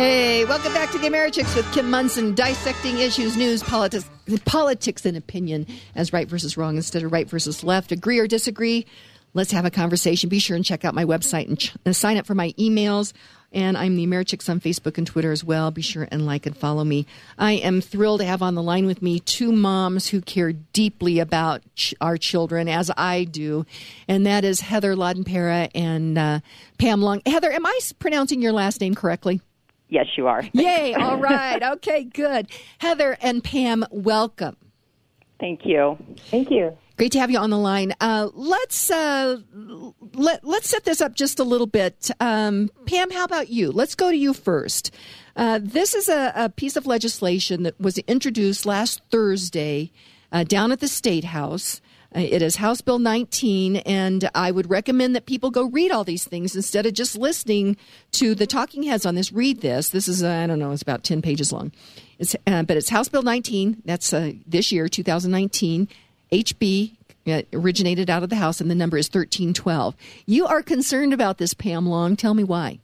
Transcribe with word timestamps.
Hey, 0.00 0.46
welcome 0.46 0.72
back 0.72 0.90
to 0.92 0.98
the 0.98 1.08
Americhicks 1.08 1.54
with 1.54 1.70
Kim 1.74 1.90
Monson, 1.90 2.34
dissecting 2.34 3.00
issues, 3.00 3.36
news, 3.36 3.62
politics, 3.62 4.08
politics, 4.46 5.04
and 5.04 5.14
opinion 5.14 5.66
as 5.94 6.10
right 6.10 6.26
versus 6.26 6.56
wrong 6.56 6.76
instead 6.76 7.02
of 7.02 7.12
right 7.12 7.28
versus 7.28 7.62
left. 7.62 7.92
Agree 7.92 8.18
or 8.18 8.26
disagree? 8.26 8.86
Let's 9.34 9.52
have 9.52 9.66
a 9.66 9.70
conversation. 9.70 10.30
Be 10.30 10.38
sure 10.38 10.56
and 10.56 10.64
check 10.64 10.86
out 10.86 10.94
my 10.94 11.04
website 11.04 11.48
and, 11.48 11.58
ch- 11.58 11.74
and 11.84 11.94
sign 11.94 12.16
up 12.16 12.24
for 12.24 12.34
my 12.34 12.52
emails. 12.52 13.12
And 13.52 13.76
I'm 13.76 13.94
the 13.94 14.06
Americhicks 14.06 14.48
on 14.48 14.58
Facebook 14.58 14.96
and 14.96 15.06
Twitter 15.06 15.32
as 15.32 15.44
well. 15.44 15.70
Be 15.70 15.82
sure 15.82 16.08
and 16.10 16.24
like 16.24 16.46
and 16.46 16.56
follow 16.56 16.82
me. 16.82 17.04
I 17.36 17.52
am 17.52 17.82
thrilled 17.82 18.20
to 18.20 18.26
have 18.26 18.40
on 18.40 18.54
the 18.54 18.62
line 18.62 18.86
with 18.86 19.02
me 19.02 19.20
two 19.20 19.52
moms 19.52 20.08
who 20.08 20.22
care 20.22 20.54
deeply 20.54 21.18
about 21.18 21.60
ch- 21.74 21.92
our 22.00 22.16
children, 22.16 22.68
as 22.68 22.90
I 22.96 23.24
do. 23.24 23.66
And 24.08 24.24
that 24.24 24.46
is 24.46 24.62
Heather 24.62 24.96
Lahdenpera 24.96 25.70
and 25.74 26.16
uh, 26.16 26.40
Pam 26.78 27.02
Long. 27.02 27.20
Heather, 27.26 27.52
am 27.52 27.66
I 27.66 27.78
pronouncing 27.98 28.40
your 28.40 28.52
last 28.52 28.80
name 28.80 28.94
correctly? 28.94 29.42
Yes, 29.90 30.06
you 30.16 30.28
are. 30.28 30.44
Yay. 30.52 30.94
All 30.94 31.18
right. 31.18 31.62
Okay, 31.70 32.04
good. 32.04 32.48
Heather 32.78 33.16
and 33.20 33.44
Pam, 33.44 33.84
welcome. 33.90 34.56
Thank 35.38 35.60
you. 35.64 35.98
Thank 36.30 36.50
you. 36.50 36.76
Great 36.96 37.12
to 37.12 37.18
have 37.20 37.30
you 37.30 37.38
on 37.38 37.50
the 37.50 37.58
line. 37.58 37.94
Uh, 38.00 38.28
let's 38.34 38.90
uh, 38.90 39.38
let 40.14 40.44
let's 40.44 40.68
set 40.68 40.84
this 40.84 41.00
up 41.00 41.14
just 41.14 41.38
a 41.38 41.44
little 41.44 41.66
bit. 41.66 42.10
Um, 42.20 42.70
Pam, 42.86 43.10
how 43.10 43.24
about 43.24 43.48
you? 43.48 43.72
Let's 43.72 43.94
go 43.94 44.10
to 44.10 44.16
you 44.16 44.34
first. 44.34 44.94
Uh, 45.36 45.60
this 45.62 45.94
is 45.94 46.08
a, 46.08 46.32
a, 46.34 46.48
piece 46.50 46.76
of 46.76 46.86
legislation 46.86 47.62
that 47.62 47.80
was 47.80 47.98
introduced 47.98 48.66
last 48.66 49.00
Thursday 49.10 49.92
uh, 50.32 50.44
down 50.44 50.72
at 50.72 50.80
the 50.80 50.88
State 50.88 51.24
House. 51.24 51.80
Uh, 52.14 52.20
it 52.20 52.42
is 52.42 52.56
House 52.56 52.80
Bill 52.80 52.98
19, 52.98 53.76
and 53.76 54.28
I 54.34 54.50
would 54.50 54.68
recommend 54.68 55.14
that 55.14 55.26
people 55.26 55.50
go 55.50 55.64
read 55.64 55.92
all 55.92 56.02
these 56.02 56.24
things 56.24 56.56
instead 56.56 56.84
of 56.84 56.92
just 56.92 57.16
listening 57.16 57.76
to 58.12 58.34
the 58.34 58.48
talking 58.48 58.82
heads 58.82 59.06
on 59.06 59.14
this. 59.14 59.32
Read 59.32 59.60
this. 59.60 59.90
This 59.90 60.08
is, 60.08 60.22
uh, 60.22 60.28
I 60.28 60.46
don't 60.48 60.58
know, 60.58 60.72
it's 60.72 60.82
about 60.82 61.04
10 61.04 61.22
pages 61.22 61.52
long. 61.52 61.70
It's, 62.18 62.34
uh, 62.48 62.64
but 62.64 62.76
it's 62.76 62.88
House 62.88 63.08
Bill 63.08 63.22
19. 63.22 63.82
That's 63.84 64.12
uh, 64.12 64.32
this 64.44 64.72
year, 64.72 64.88
2019. 64.88 65.88
HB 66.32 66.96
uh, 67.28 67.42
originated 67.52 68.10
out 68.10 68.24
of 68.24 68.28
the 68.28 68.36
House, 68.36 68.60
and 68.60 68.68
the 68.68 68.74
number 68.74 68.96
is 68.96 69.06
1312. 69.06 69.94
You 70.26 70.46
are 70.46 70.62
concerned 70.62 71.12
about 71.12 71.38
this, 71.38 71.54
Pam 71.54 71.86
Long. 71.86 72.16
Tell 72.16 72.34
me 72.34 72.42
why. 72.42 72.80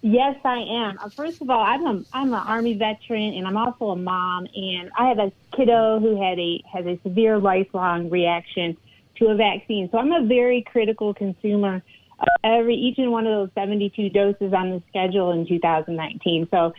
Yes, 0.00 0.36
I 0.44 0.58
am. 0.58 0.98
Uh, 0.98 1.08
first 1.10 1.42
of 1.42 1.50
all, 1.50 1.60
I'm 1.60 1.84
a 1.84 2.04
I'm 2.12 2.28
an 2.28 2.34
Army 2.34 2.74
veteran, 2.74 3.34
and 3.34 3.46
I'm 3.46 3.56
also 3.56 3.86
a 3.90 3.96
mom, 3.96 4.46
and 4.54 4.90
I 4.96 5.08
have 5.08 5.18
a 5.18 5.32
kiddo 5.56 5.98
who 5.98 6.22
had 6.22 6.38
a 6.38 6.62
has 6.72 6.86
a 6.86 7.00
severe 7.02 7.38
lifelong 7.38 8.08
reaction 8.08 8.76
to 9.16 9.26
a 9.26 9.34
vaccine. 9.34 9.88
So 9.90 9.98
I'm 9.98 10.12
a 10.12 10.24
very 10.24 10.62
critical 10.62 11.14
consumer 11.14 11.82
of 12.20 12.28
every 12.44 12.76
each 12.76 12.98
and 12.98 13.10
one 13.10 13.26
of 13.26 13.32
those 13.32 13.54
72 13.54 14.10
doses 14.10 14.52
on 14.52 14.70
the 14.70 14.82
schedule 14.88 15.32
in 15.32 15.46
2019. 15.46 16.48
So 16.50 16.72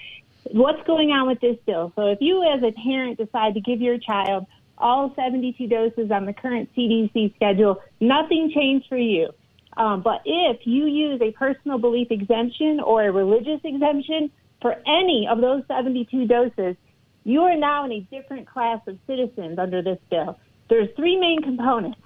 what's 0.52 0.86
going 0.88 1.12
on 1.12 1.28
with 1.28 1.42
this 1.42 1.58
bill? 1.66 1.92
So 1.98 2.08
if 2.08 2.20
you 2.22 2.44
as 2.44 2.64
a 2.64 2.72
parent 2.72 3.18
decide 3.18 3.54
to 3.56 3.62
give 3.62 3.82
your 3.82 3.98
child 3.98 4.46
all 4.78 5.14
72 5.16 5.68
doses 5.68 6.10
on 6.10 6.26
the 6.26 6.34
current 6.34 6.70
CDC 6.76 7.36
schedule, 7.36 7.82
nothing 8.00 8.52
changed 8.54 8.88
for 8.88 8.98
you. 8.98 9.30
Um, 9.78 10.02
but 10.02 10.22
if 10.26 10.66
you 10.66 10.86
use 10.86 11.22
a 11.22 11.32
personal 11.32 11.78
belief 11.78 12.08
exemption 12.12 12.80
or 12.80 13.04
a 13.04 13.12
religious 13.12 13.62
exemption 13.64 14.32
for 14.62 14.76
any 14.88 15.28
of 15.30 15.42
those 15.42 15.64
72 15.68 16.28
doses, 16.28 16.76
you 17.24 17.42
are 17.42 17.56
now 17.56 17.86
in 17.86 17.92
a 17.92 18.00
different 18.12 18.48
class 18.48 18.80
of 18.88 18.98
citizens 19.08 19.60
under 19.60 19.82
this 19.82 20.00
bill. 20.10 20.40
There's 20.70 20.90
three 20.96 21.18
main 21.18 21.42
components. 21.42 22.00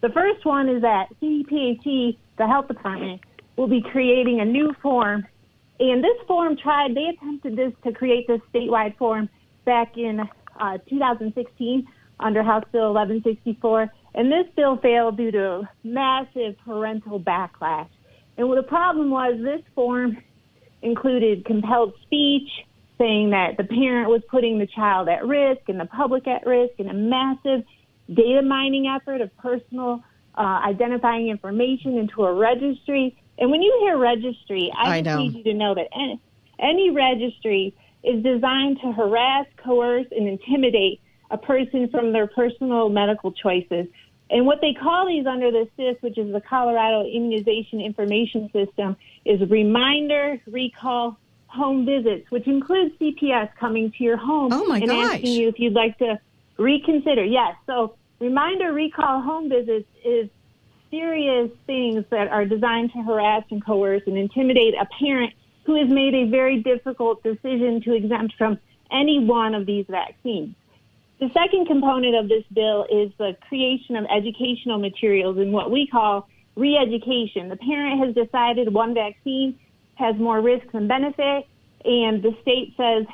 The 0.00 0.10
first 0.10 0.44
one 0.44 0.68
is 0.68 0.82
that 0.82 1.08
CDPHE, 1.20 2.16
the 2.38 2.46
health 2.46 2.68
department, 2.68 3.20
will 3.56 3.68
be 3.68 3.82
creating 3.82 4.40
a 4.40 4.44
new 4.44 4.74
form. 4.82 5.26
And 5.78 6.02
this 6.02 6.16
form 6.26 6.56
tried, 6.56 6.94
they 6.94 7.06
attempted 7.06 7.56
this 7.56 7.72
to 7.84 7.92
create 7.92 8.26
this 8.26 8.40
statewide 8.52 8.96
form 8.96 9.28
back 9.64 9.96
in 9.96 10.20
uh, 10.58 10.78
2016 10.88 11.86
under 12.20 12.42
House 12.42 12.64
Bill 12.72 12.92
1164. 12.94 13.90
And 14.14 14.30
this 14.30 14.46
bill 14.56 14.76
failed 14.78 15.16
due 15.16 15.30
to 15.30 15.68
massive 15.84 16.56
parental 16.64 17.20
backlash. 17.20 17.88
And 18.36 18.56
the 18.56 18.62
problem 18.62 19.10
was 19.10 19.38
this 19.42 19.62
form 19.74 20.16
included 20.82 21.44
compelled 21.44 21.94
speech, 22.02 22.48
saying 22.98 23.30
that 23.30 23.56
the 23.56 23.64
parent 23.64 24.08
was 24.08 24.22
putting 24.30 24.58
the 24.58 24.66
child 24.66 25.08
at 25.08 25.26
risk 25.26 25.62
and 25.68 25.78
the 25.78 25.86
public 25.86 26.26
at 26.26 26.46
risk, 26.46 26.74
and 26.78 26.90
a 26.90 26.94
massive 26.94 27.64
data 28.12 28.42
mining 28.42 28.86
effort 28.86 29.20
of 29.20 29.34
personal 29.38 30.02
uh, 30.36 30.60
identifying 30.66 31.28
information 31.28 31.98
into 31.98 32.24
a 32.24 32.32
registry. 32.32 33.16
And 33.38 33.50
when 33.50 33.62
you 33.62 33.76
hear 33.82 33.96
registry, 33.96 34.72
I, 34.76 34.98
I 34.98 35.00
need 35.00 35.34
you 35.34 35.44
to 35.44 35.54
know 35.54 35.74
that 35.74 35.88
any, 35.94 36.20
any 36.58 36.90
registry 36.90 37.74
is 38.02 38.22
designed 38.22 38.78
to 38.82 38.92
harass, 38.92 39.46
coerce, 39.62 40.06
and 40.10 40.26
intimidate 40.28 41.00
a 41.30 41.38
person 41.38 41.88
from 41.90 42.12
their 42.12 42.26
personal 42.26 42.88
medical 42.88 43.32
choices. 43.32 43.86
And 44.30 44.46
what 44.46 44.60
they 44.60 44.74
call 44.74 45.06
these 45.06 45.26
under 45.26 45.50
the 45.50 45.68
SIS, 45.76 45.96
which 46.02 46.16
is 46.18 46.32
the 46.32 46.40
Colorado 46.40 47.04
Immunization 47.04 47.80
Information 47.80 48.50
System, 48.52 48.96
is 49.24 49.40
reminder, 49.50 50.40
recall, 50.46 51.18
home 51.48 51.84
visits, 51.84 52.30
which 52.30 52.46
includes 52.46 52.94
CPS 53.00 53.50
coming 53.58 53.90
to 53.98 54.04
your 54.04 54.16
home 54.16 54.52
oh 54.52 54.72
and 54.72 54.86
gosh. 54.86 55.14
asking 55.16 55.32
you 55.32 55.48
if 55.48 55.58
you'd 55.58 55.72
like 55.72 55.98
to 55.98 56.18
reconsider. 56.58 57.24
Yes, 57.24 57.56
so 57.66 57.96
reminder, 58.20 58.72
recall, 58.72 59.20
home 59.20 59.48
visits 59.48 59.88
is 60.04 60.28
serious 60.90 61.50
things 61.66 62.04
that 62.10 62.28
are 62.28 62.44
designed 62.44 62.92
to 62.92 63.02
harass 63.02 63.44
and 63.50 63.64
coerce 63.64 64.02
and 64.06 64.16
intimidate 64.16 64.74
a 64.74 64.86
parent 64.98 65.32
who 65.64 65.74
has 65.74 65.88
made 65.88 66.14
a 66.14 66.24
very 66.28 66.62
difficult 66.62 67.22
decision 67.22 67.80
to 67.82 67.94
exempt 67.94 68.34
from 68.36 68.58
any 68.92 69.18
one 69.18 69.54
of 69.54 69.66
these 69.66 69.86
vaccines. 69.88 70.54
The 71.20 71.30
second 71.34 71.66
component 71.66 72.16
of 72.16 72.30
this 72.30 72.44
bill 72.50 72.86
is 72.90 73.12
the 73.18 73.36
creation 73.46 73.94
of 73.96 74.06
educational 74.06 74.78
materials 74.78 75.36
in 75.36 75.52
what 75.52 75.70
we 75.70 75.86
call 75.86 76.26
re-education. 76.56 77.50
The 77.50 77.56
parent 77.56 78.00
has 78.02 78.14
decided 78.14 78.72
one 78.72 78.94
vaccine 78.94 79.58
has 79.96 80.16
more 80.16 80.40
risks 80.40 80.68
than 80.72 80.88
benefit, 80.88 81.46
and 81.84 82.22
the 82.22 82.34
state 82.40 82.72
says 82.74 83.04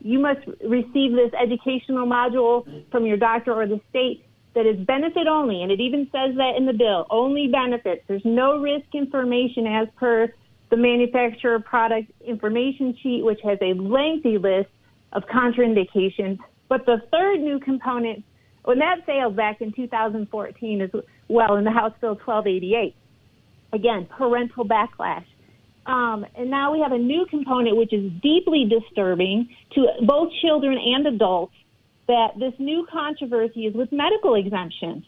you 0.00 0.18
must 0.18 0.40
receive 0.62 1.12
this 1.12 1.32
educational 1.40 2.06
module 2.06 2.66
from 2.90 3.06
your 3.06 3.16
doctor 3.16 3.54
or 3.54 3.66
the 3.66 3.80
state 3.88 4.26
that 4.54 4.66
is 4.66 4.76
benefit 4.84 5.26
only, 5.26 5.62
and 5.62 5.72
it 5.72 5.80
even 5.80 6.04
says 6.12 6.36
that 6.36 6.56
in 6.58 6.66
the 6.66 6.74
bill, 6.74 7.06
only 7.08 7.48
benefits. 7.48 8.04
There's 8.06 8.26
no 8.26 8.60
risk 8.60 8.86
information 8.92 9.66
as 9.66 9.88
per 9.96 10.30
the 10.68 10.76
manufacturer 10.76 11.60
product 11.60 12.12
information 12.20 12.94
sheet, 13.02 13.24
which 13.24 13.40
has 13.42 13.56
a 13.62 13.72
lengthy 13.72 14.36
list 14.36 14.68
of 15.14 15.22
contraindications 15.24 16.38
but 16.74 16.86
the 16.86 17.00
third 17.12 17.40
new 17.40 17.60
component, 17.60 18.24
when 18.64 18.80
that 18.80 19.06
failed 19.06 19.36
back 19.36 19.60
in 19.60 19.72
2014 19.72 20.80
as 20.80 20.90
well 21.28 21.54
in 21.54 21.62
the 21.62 21.70
House 21.70 21.92
Bill 22.00 22.16
1288, 22.16 22.96
again, 23.72 24.08
parental 24.18 24.64
backlash. 24.66 25.24
Um, 25.86 26.26
and 26.34 26.50
now 26.50 26.72
we 26.72 26.80
have 26.80 26.90
a 26.90 26.98
new 26.98 27.26
component 27.30 27.76
which 27.76 27.92
is 27.92 28.10
deeply 28.20 28.64
disturbing 28.68 29.50
to 29.76 29.86
both 30.04 30.32
children 30.42 30.76
and 30.76 31.06
adults 31.06 31.54
that 32.08 32.30
this 32.40 32.54
new 32.58 32.84
controversy 32.90 33.66
is 33.66 33.74
with 33.74 33.92
medical 33.92 34.34
exemptions. 34.34 35.04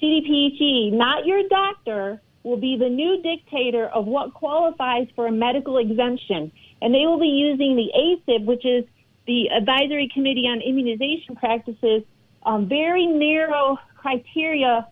CDPHE, 0.00 0.92
not 0.92 1.26
your 1.26 1.42
doctor, 1.48 2.20
will 2.44 2.58
be 2.60 2.76
the 2.78 2.88
new 2.88 3.20
dictator 3.22 3.88
of 3.88 4.06
what 4.06 4.34
qualifies 4.34 5.08
for 5.16 5.26
a 5.26 5.32
medical 5.32 5.78
exemption. 5.78 6.52
And 6.80 6.94
they 6.94 7.06
will 7.06 7.18
be 7.18 7.26
using 7.26 7.74
the 7.74 7.90
ACIP, 7.98 8.44
which 8.44 8.64
is 8.64 8.84
the 9.28 9.50
Advisory 9.50 10.08
Committee 10.12 10.46
on 10.48 10.60
Immunization 10.62 11.36
Practices 11.36 12.02
um, 12.46 12.66
very 12.66 13.06
narrow 13.06 13.76
criteria 13.94 14.88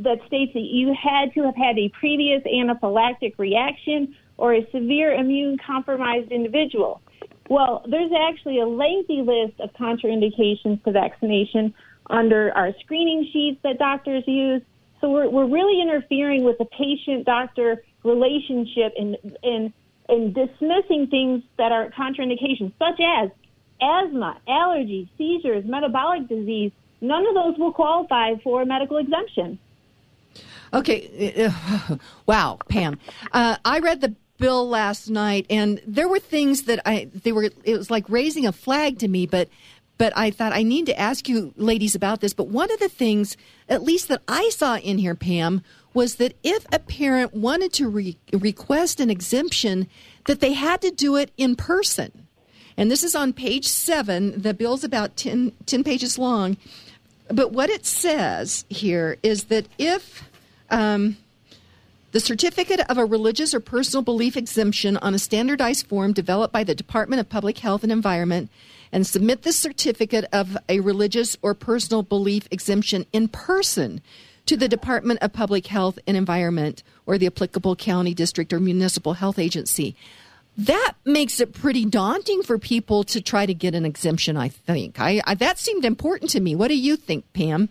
that 0.00 0.18
states 0.26 0.52
that 0.54 0.66
you 0.66 0.92
had 0.92 1.32
to 1.34 1.44
have 1.44 1.54
had 1.54 1.78
a 1.78 1.88
previous 1.98 2.42
anaphylactic 2.42 3.38
reaction 3.38 4.14
or 4.38 4.54
a 4.54 4.66
severe 4.72 5.14
immune 5.14 5.56
compromised 5.64 6.32
individual. 6.32 7.00
Well, 7.48 7.84
there's 7.88 8.10
actually 8.28 8.58
a 8.58 8.66
lengthy 8.66 9.22
list 9.22 9.60
of 9.60 9.72
contraindications 9.74 10.82
to 10.82 10.90
vaccination 10.90 11.72
under 12.10 12.52
our 12.56 12.72
screening 12.80 13.30
sheets 13.32 13.60
that 13.62 13.78
doctors 13.78 14.24
use. 14.26 14.62
So 15.00 15.10
we're, 15.10 15.30
we're 15.30 15.48
really 15.48 15.80
interfering 15.80 16.42
with 16.42 16.58
the 16.58 16.64
patient 16.64 17.24
doctor 17.24 17.84
relationship 18.02 18.94
and, 18.98 19.16
and, 19.44 19.72
and 20.08 20.34
dismissing 20.34 21.06
things 21.08 21.44
that 21.56 21.70
are 21.70 21.88
contraindications, 21.90 22.72
such 22.78 23.00
as 23.00 23.30
asthma, 23.80 24.38
allergies, 24.48 25.08
seizures, 25.18 25.64
metabolic 25.64 26.28
disease, 26.28 26.72
none 27.00 27.26
of 27.26 27.34
those 27.34 27.58
will 27.58 27.72
qualify 27.72 28.34
for 28.42 28.62
a 28.62 28.66
medical 28.66 28.98
exemption. 28.98 29.58
Okay, 30.72 31.50
wow, 32.26 32.58
Pam. 32.68 32.98
Uh, 33.32 33.56
I 33.64 33.78
read 33.78 34.00
the 34.00 34.14
bill 34.38 34.68
last 34.68 35.08
night, 35.08 35.46
and 35.48 35.80
there 35.86 36.08
were 36.08 36.18
things 36.18 36.64
that 36.64 36.80
I 36.84 37.08
they 37.14 37.32
were. 37.32 37.50
It 37.64 37.76
was 37.76 37.90
like 37.90 38.08
raising 38.08 38.46
a 38.46 38.52
flag 38.52 38.98
to 38.98 39.08
me, 39.08 39.26
but 39.26 39.48
but 39.98 40.12
I 40.16 40.30
thought 40.30 40.52
I 40.52 40.62
need 40.62 40.86
to 40.86 40.98
ask 40.98 41.28
you, 41.28 41.54
ladies, 41.56 41.94
about 41.94 42.20
this. 42.20 42.34
But 42.34 42.48
one 42.48 42.70
of 42.70 42.78
the 42.78 42.88
things, 42.88 43.36
at 43.68 43.82
least 43.82 44.08
that 44.08 44.22
I 44.28 44.50
saw 44.50 44.76
in 44.76 44.98
here, 44.98 45.14
Pam, 45.14 45.62
was 45.94 46.16
that 46.16 46.36
if 46.42 46.66
a 46.72 46.78
parent 46.78 47.32
wanted 47.32 47.72
to 47.74 47.88
re- 47.88 48.18
request 48.32 49.00
an 49.00 49.08
exemption, 49.08 49.88
that 50.26 50.40
they 50.40 50.52
had 50.52 50.82
to 50.82 50.90
do 50.90 51.16
it 51.16 51.30
in 51.36 51.56
person. 51.56 52.25
And 52.76 52.90
this 52.90 53.02
is 53.02 53.14
on 53.14 53.32
page 53.32 53.66
seven. 53.66 54.40
The 54.40 54.54
bill's 54.54 54.84
about 54.84 55.16
10, 55.16 55.52
10 55.66 55.84
pages 55.84 56.18
long. 56.18 56.56
But 57.28 57.52
what 57.52 57.70
it 57.70 57.86
says 57.86 58.64
here 58.68 59.16
is 59.22 59.44
that 59.44 59.66
if 59.78 60.28
um, 60.70 61.16
the 62.12 62.20
certificate 62.20 62.80
of 62.88 62.98
a 62.98 63.04
religious 63.04 63.54
or 63.54 63.60
personal 63.60 64.02
belief 64.02 64.36
exemption 64.36 64.96
on 64.98 65.14
a 65.14 65.18
standardized 65.18 65.86
form 65.86 66.12
developed 66.12 66.52
by 66.52 66.64
the 66.64 66.74
Department 66.74 67.20
of 67.20 67.28
Public 67.28 67.58
Health 67.58 67.82
and 67.82 67.92
Environment 67.92 68.48
and 68.92 69.06
submit 69.06 69.42
the 69.42 69.52
certificate 69.52 70.24
of 70.32 70.56
a 70.68 70.80
religious 70.80 71.36
or 71.42 71.54
personal 71.54 72.02
belief 72.02 72.46
exemption 72.50 73.04
in 73.12 73.28
person 73.28 74.00
to 74.46 74.56
the 74.56 74.68
Department 74.68 75.18
of 75.22 75.32
Public 75.32 75.66
Health 75.66 75.98
and 76.06 76.16
Environment 76.16 76.82
or 77.04 77.18
the 77.18 77.26
applicable 77.26 77.76
county, 77.76 78.14
district, 78.14 78.52
or 78.52 78.60
municipal 78.60 79.14
health 79.14 79.38
agency. 79.38 79.96
That 80.58 80.94
makes 81.04 81.38
it 81.40 81.52
pretty 81.52 81.84
daunting 81.84 82.42
for 82.42 82.58
people 82.58 83.04
to 83.04 83.20
try 83.20 83.44
to 83.44 83.52
get 83.52 83.74
an 83.74 83.84
exemption, 83.84 84.36
I 84.36 84.48
think. 84.48 84.98
I, 84.98 85.20
I 85.26 85.34
that 85.34 85.58
seemed 85.58 85.84
important 85.84 86.30
to 86.30 86.40
me. 86.40 86.54
What 86.54 86.68
do 86.68 86.76
you 86.76 86.96
think, 86.96 87.30
Pam? 87.34 87.68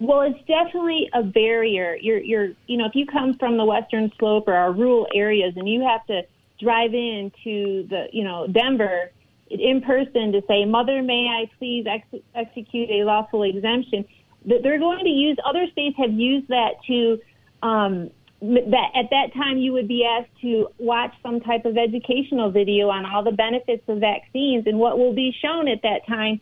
Well, 0.00 0.22
it's 0.22 0.40
definitely 0.46 1.08
a 1.12 1.22
barrier. 1.22 1.96
You're, 2.00 2.18
you're, 2.18 2.48
you 2.66 2.78
know, 2.78 2.86
if 2.86 2.94
you 2.94 3.06
come 3.06 3.36
from 3.38 3.56
the 3.56 3.64
Western 3.64 4.10
Slope 4.18 4.48
or 4.48 4.54
our 4.54 4.72
rural 4.72 5.06
areas 5.14 5.54
and 5.56 5.68
you 5.68 5.82
have 5.82 6.04
to 6.06 6.22
drive 6.60 6.94
into 6.94 7.86
the, 7.88 8.06
you 8.12 8.24
know, 8.24 8.46
Denver 8.46 9.10
in 9.50 9.82
person 9.82 10.32
to 10.32 10.42
say, 10.48 10.64
"Mother, 10.64 11.02
may 11.02 11.26
I 11.28 11.50
please 11.58 11.86
ex- 11.86 12.24
execute 12.34 12.90
a 12.90 13.04
lawful 13.04 13.42
exemption?" 13.42 14.04
That 14.46 14.62
they're 14.62 14.78
going 14.78 15.04
to 15.04 15.10
use. 15.10 15.36
Other 15.44 15.66
states 15.70 15.96
have 15.98 16.12
used 16.12 16.48
that 16.48 16.72
to. 16.86 17.20
Um, 17.62 18.10
that 18.44 18.90
at 18.94 19.08
that 19.10 19.32
time 19.32 19.56
you 19.56 19.72
would 19.72 19.88
be 19.88 20.04
asked 20.04 20.30
to 20.42 20.68
watch 20.78 21.12
some 21.22 21.40
type 21.40 21.64
of 21.64 21.78
educational 21.78 22.50
video 22.50 22.90
on 22.90 23.06
all 23.06 23.24
the 23.24 23.32
benefits 23.32 23.82
of 23.88 23.98
vaccines, 23.98 24.66
and 24.66 24.78
what 24.78 24.98
will 24.98 25.14
be 25.14 25.34
shown 25.40 25.68
at 25.68 25.80
that 25.82 26.06
time 26.06 26.40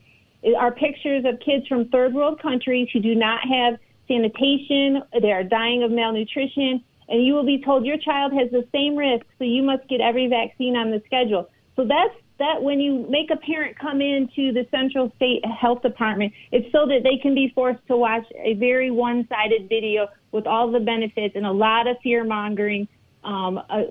are 0.58 0.72
pictures 0.72 1.25
of 1.25 1.38
kids 1.38 1.66
from 1.69 1.88
third 1.88 2.12
world 2.12 2.40
countries 2.43 2.88
who 2.93 2.99
do 2.99 3.14
not 3.14 3.40
have 3.46 3.78
sanitation, 4.08 5.02
they 5.20 5.31
are 5.31 5.44
dying 5.44 5.84
of 5.84 5.93
malnutrition, 5.93 6.82
and 7.08 7.25
you 7.25 7.34
will 7.34 7.46
be 7.46 7.62
told 7.64 7.87
your 7.87 7.99
child 7.99 8.32
has 8.32 8.50
the 8.50 8.66
same 8.72 8.96
risk, 8.96 9.25
so 9.38 9.44
you 9.44 9.62
must 9.62 9.87
get 9.88 10.00
every 10.00 10.26
vaccine 10.26 10.75
on 10.75 10.90
the 10.90 11.00
schedule. 11.06 11.48
So 11.76 11.84
that's 11.87 12.14
that 12.38 12.62
when 12.62 12.81
you 12.81 13.06
make 13.08 13.31
a 13.31 13.37
parent 13.37 13.79
come 13.79 14.00
into 14.00 14.52
the 14.52 14.67
Central 14.70 15.12
State 15.17 15.44
Health 15.44 15.82
Department, 15.82 16.32
it's 16.50 16.70
so 16.73 16.87
that 16.87 17.02
they 17.02 17.17
can 17.20 17.34
be 17.34 17.52
forced 17.55 17.87
to 17.88 17.96
watch 17.96 18.25
a 18.37 18.55
very 18.55 18.90
one 18.90 19.26
sided 19.29 19.69
video 19.69 20.08
with 20.32 20.46
all 20.46 20.70
the 20.70 20.81
benefits 20.81 21.37
and 21.37 21.46
a 21.46 21.52
lot 21.52 21.87
of 21.87 21.96
fear 22.02 22.25
mongering 22.25 22.88
um, 23.25 23.61
uh, 23.70 23.82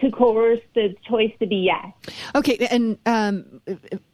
to 0.00 0.10
coerce 0.10 0.60
the 0.74 0.94
choice 1.08 1.32
to 1.38 1.46
be 1.46 1.56
yes. 1.56 2.14
Okay, 2.34 2.66
and 2.70 2.98
um, 3.06 3.60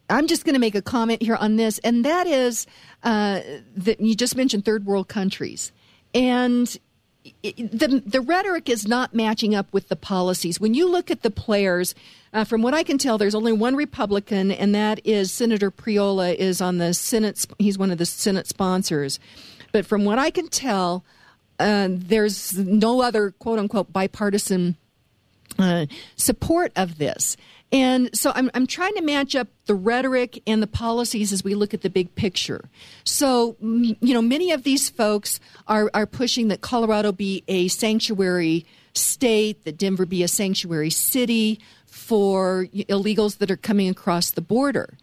I'm 0.09 0.27
just 0.27 0.45
going 0.45 0.53
to 0.53 0.59
make 0.59 0.75
a 0.75 0.81
comment 0.81 1.21
here 1.21 1.35
on 1.35 1.55
this, 1.55 1.79
and 1.79 2.05
that 2.05 2.27
is 2.27 2.67
uh, 3.03 3.41
that 3.75 3.99
you 3.99 4.15
just 4.15 4.35
mentioned 4.35 4.65
third 4.65 4.85
world 4.85 5.07
countries, 5.07 5.71
and 6.13 6.77
the 7.43 8.01
the 8.05 8.21
rhetoric 8.21 8.69
is 8.69 8.87
not 8.87 9.13
matching 9.13 9.53
up 9.53 9.71
with 9.71 9.89
the 9.89 9.95
policies. 9.95 10.59
When 10.59 10.73
you 10.73 10.89
look 10.89 11.11
at 11.11 11.21
the 11.21 11.29
players, 11.29 11.93
uh, 12.33 12.43
from 12.43 12.61
what 12.61 12.73
I 12.73 12.83
can 12.83 12.97
tell, 12.97 13.17
there's 13.17 13.35
only 13.35 13.53
one 13.53 13.75
Republican, 13.75 14.51
and 14.51 14.73
that 14.73 15.05
is 15.05 15.31
Senator 15.31 15.71
Priola 15.71 16.31
is 16.31 16.61
on 16.61 16.77
the 16.77 16.93
Senate. 16.93 17.45
He's 17.59 17.77
one 17.77 17.91
of 17.91 17.97
the 17.97 18.05
Senate 18.05 18.47
sponsors, 18.47 19.19
but 19.71 19.85
from 19.85 20.05
what 20.05 20.17
I 20.19 20.31
can 20.31 20.47
tell 20.47 21.03
uh, 21.59 21.87
there's 21.91 22.57
no 22.57 23.01
other 23.01 23.31
quote 23.31 23.59
unquote 23.59 23.93
bipartisan 23.93 24.77
uh, 25.59 25.85
support 26.15 26.71
of 26.75 26.97
this. 26.97 27.37
And 27.71 28.09
so 28.13 28.33
I'm, 28.35 28.51
I'm 28.53 28.67
trying 28.67 28.95
to 28.95 29.01
match 29.01 29.35
up 29.35 29.47
the 29.65 29.75
rhetoric 29.75 30.41
and 30.45 30.61
the 30.61 30.67
policies 30.67 31.31
as 31.31 31.43
we 31.43 31.55
look 31.55 31.73
at 31.73 31.81
the 31.81 31.89
big 31.89 32.13
picture. 32.15 32.69
So, 33.05 33.55
you 33.61 34.13
know, 34.13 34.21
many 34.21 34.51
of 34.51 34.63
these 34.63 34.89
folks 34.89 35.39
are, 35.67 35.89
are 35.93 36.05
pushing 36.05 36.49
that 36.49 36.59
Colorado 36.61 37.13
be 37.13 37.43
a 37.47 37.69
sanctuary 37.69 38.65
state, 38.93 39.63
that 39.63 39.77
Denver 39.77 40.05
be 40.05 40.21
a 40.21 40.27
sanctuary 40.27 40.89
city 40.89 41.61
for 41.85 42.67
illegals 42.73 43.37
that 43.37 43.49
are 43.49 43.57
coming 43.57 43.87
across 43.87 44.31
the 44.31 44.41
border. 44.41 44.97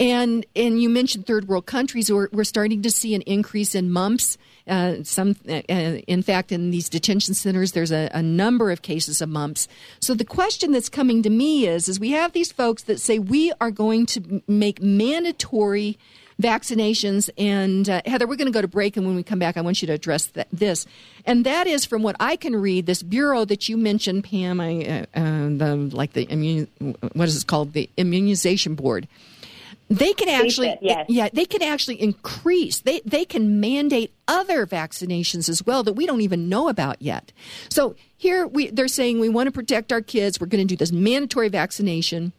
And 0.00 0.44
and 0.56 0.82
you 0.82 0.88
mentioned 0.88 1.26
third 1.26 1.46
world 1.46 1.66
countries. 1.66 2.10
We're, 2.10 2.28
we're 2.32 2.44
starting 2.44 2.82
to 2.82 2.90
see 2.90 3.14
an 3.14 3.22
increase 3.22 3.74
in 3.74 3.90
mumps. 3.90 4.36
Uh, 4.66 5.02
some, 5.04 5.36
uh, 5.48 5.60
in 5.68 6.22
fact, 6.22 6.50
in 6.50 6.70
these 6.70 6.88
detention 6.88 7.34
centers, 7.34 7.72
there's 7.72 7.92
a, 7.92 8.10
a, 8.14 8.22
number 8.22 8.70
of 8.70 8.80
cases 8.80 9.20
of 9.20 9.28
mumps. 9.28 9.68
So 10.00 10.14
the 10.14 10.24
question 10.24 10.72
that's 10.72 10.88
coming 10.88 11.22
to 11.22 11.30
me 11.30 11.66
is: 11.66 11.88
is 11.88 12.00
we 12.00 12.10
have 12.10 12.32
these 12.32 12.50
folks 12.50 12.84
that 12.84 12.98
say 12.98 13.18
we 13.18 13.52
are 13.60 13.70
going 13.70 14.06
to 14.06 14.42
make 14.48 14.82
mandatory 14.82 15.98
vaccinations. 16.40 17.30
And 17.38 17.88
uh, 17.88 18.02
Heather, 18.06 18.26
we're 18.26 18.36
going 18.36 18.46
to 18.46 18.52
go 18.52 18.62
to 18.62 18.68
break, 18.68 18.96
and 18.96 19.06
when 19.06 19.14
we 19.14 19.22
come 19.22 19.38
back, 19.38 19.56
I 19.56 19.60
want 19.60 19.82
you 19.82 19.86
to 19.86 19.92
address 19.92 20.26
that, 20.28 20.48
this. 20.52 20.86
And 21.24 21.44
that 21.46 21.66
is 21.66 21.84
from 21.84 22.02
what 22.02 22.16
I 22.18 22.36
can 22.36 22.56
read, 22.56 22.86
this 22.86 23.02
bureau 23.02 23.44
that 23.44 23.68
you 23.68 23.76
mentioned, 23.76 24.24
Pam, 24.24 24.60
I, 24.60 25.06
uh, 25.14 25.18
uh 25.18 25.48
the 25.50 25.90
like 25.92 26.12
the 26.14 26.30
immune, 26.30 26.68
what 27.12 27.28
is 27.28 27.42
it 27.42 27.46
called, 27.46 27.72
the 27.72 27.88
immunization 27.96 28.74
board 28.74 29.06
they 29.88 30.12
can 30.14 30.28
actually 30.28 30.76
yes. 30.80 31.06
yeah 31.08 31.28
they 31.32 31.44
can 31.44 31.62
actually 31.62 32.00
increase. 32.00 32.78
They 32.78 33.00
they 33.04 33.24
can 33.24 33.60
mandate 33.60 34.14
other 34.26 34.66
vaccinations 34.66 35.48
as 35.48 35.64
well 35.64 35.82
that 35.82 35.92
we 35.92 36.06
don't 36.06 36.22
even 36.22 36.48
know 36.48 36.68
about 36.68 37.02
yet. 37.02 37.32
So 37.68 37.94
here 38.16 38.46
we 38.46 38.70
they're 38.70 38.88
saying 38.88 39.20
we 39.20 39.28
want 39.28 39.46
to 39.46 39.52
protect 39.52 39.92
our 39.92 40.00
kids. 40.00 40.40
We're 40.40 40.46
going 40.46 40.66
to 40.66 40.72
do 40.72 40.76
this 40.76 40.92
mandatory 40.92 41.48
vaccination. 41.48 42.32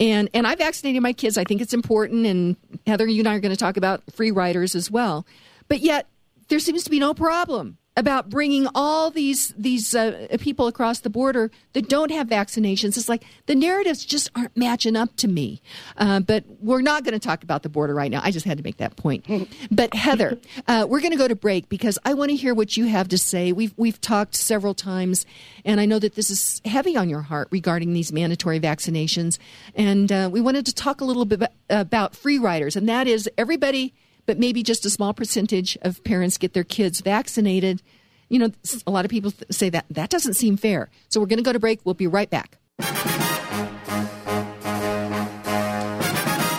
And 0.00 0.30
and 0.32 0.46
I 0.46 0.54
vaccinated 0.54 1.02
my 1.02 1.12
kids. 1.12 1.36
I 1.36 1.44
think 1.44 1.60
it's 1.60 1.74
important 1.74 2.26
and 2.26 2.56
Heather 2.86 3.06
you 3.06 3.20
and 3.20 3.28
I 3.28 3.34
are 3.34 3.40
going 3.40 3.54
to 3.54 3.58
talk 3.58 3.76
about 3.76 4.02
free 4.12 4.30
riders 4.30 4.74
as 4.74 4.90
well. 4.90 5.26
But 5.68 5.80
yet 5.80 6.06
there 6.48 6.58
seems 6.58 6.84
to 6.84 6.90
be 6.90 6.98
no 6.98 7.12
problem 7.12 7.76
about 7.98 8.30
bringing 8.30 8.68
all 8.76 9.10
these 9.10 9.52
these 9.58 9.92
uh, 9.92 10.28
people 10.38 10.68
across 10.68 11.00
the 11.00 11.10
border 11.10 11.50
that 11.72 11.88
don't 11.88 12.12
have 12.12 12.28
vaccinations. 12.28 12.96
It's 12.96 13.08
like 13.08 13.24
the 13.46 13.56
narratives 13.56 14.04
just 14.04 14.30
aren't 14.36 14.56
matching 14.56 14.94
up 14.94 15.16
to 15.16 15.26
me. 15.26 15.60
Uh, 15.96 16.20
but 16.20 16.44
we're 16.60 16.80
not 16.80 17.02
going 17.02 17.14
to 17.14 17.18
talk 17.18 17.42
about 17.42 17.64
the 17.64 17.68
border 17.68 17.92
right 17.92 18.10
now. 18.10 18.20
I 18.22 18.30
just 18.30 18.46
had 18.46 18.56
to 18.58 18.62
make 18.62 18.76
that 18.76 18.96
point. 18.96 19.26
but 19.72 19.92
Heather, 19.94 20.38
uh, 20.68 20.86
we're 20.88 21.00
going 21.00 21.10
to 21.10 21.18
go 21.18 21.26
to 21.26 21.34
break 21.34 21.68
because 21.68 21.98
I 22.04 22.14
want 22.14 22.30
to 22.30 22.36
hear 22.36 22.54
what 22.54 22.76
you 22.76 22.86
have 22.86 23.08
to 23.08 23.18
say. 23.18 23.50
We've 23.50 23.74
we've 23.76 24.00
talked 24.00 24.36
several 24.36 24.74
times, 24.74 25.26
and 25.64 25.80
I 25.80 25.84
know 25.84 25.98
that 25.98 26.14
this 26.14 26.30
is 26.30 26.62
heavy 26.64 26.96
on 26.96 27.08
your 27.08 27.22
heart 27.22 27.48
regarding 27.50 27.94
these 27.94 28.12
mandatory 28.12 28.60
vaccinations. 28.60 29.38
And 29.74 30.12
uh, 30.12 30.30
we 30.32 30.40
wanted 30.40 30.66
to 30.66 30.74
talk 30.74 31.00
a 31.00 31.04
little 31.04 31.24
bit 31.24 31.42
about 31.68 32.14
free 32.14 32.38
riders, 32.38 32.76
and 32.76 32.88
that 32.88 33.08
is 33.08 33.28
everybody 33.36 33.92
but 34.28 34.38
maybe 34.38 34.62
just 34.62 34.84
a 34.84 34.90
small 34.90 35.14
percentage 35.14 35.78
of 35.80 36.04
parents 36.04 36.36
get 36.36 36.52
their 36.52 36.62
kids 36.62 37.00
vaccinated. 37.00 37.80
You 38.28 38.40
know, 38.40 38.50
a 38.86 38.90
lot 38.90 39.06
of 39.06 39.10
people 39.10 39.32
say 39.50 39.70
that 39.70 39.86
that 39.88 40.10
doesn't 40.10 40.34
seem 40.34 40.58
fair. 40.58 40.90
So 41.08 41.18
we're 41.18 41.28
going 41.28 41.38
to 41.38 41.42
go 41.42 41.54
to 41.54 41.58
break. 41.58 41.80
We'll 41.84 41.94
be 41.94 42.06
right 42.06 42.28
back. 42.28 42.58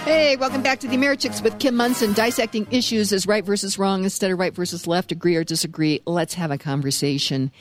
Hey, 0.04 0.36
welcome 0.36 0.64
back 0.64 0.80
to 0.80 0.88
the 0.88 0.98
Americhicks 0.98 1.44
with 1.44 1.60
Kim 1.60 1.76
Monson. 1.76 2.14
dissecting 2.14 2.66
issues 2.72 3.14
as 3.14 3.28
right 3.28 3.46
versus 3.46 3.78
wrong 3.78 4.04
instead 4.04 4.32
of 4.32 4.40
right 4.40 4.56
versus 4.56 4.88
left, 4.88 5.12
agree 5.12 5.36
or 5.36 5.44
disagree. 5.44 6.02
Let's 6.08 6.34
have 6.34 6.50
a 6.50 6.58
conversation. 6.58 7.52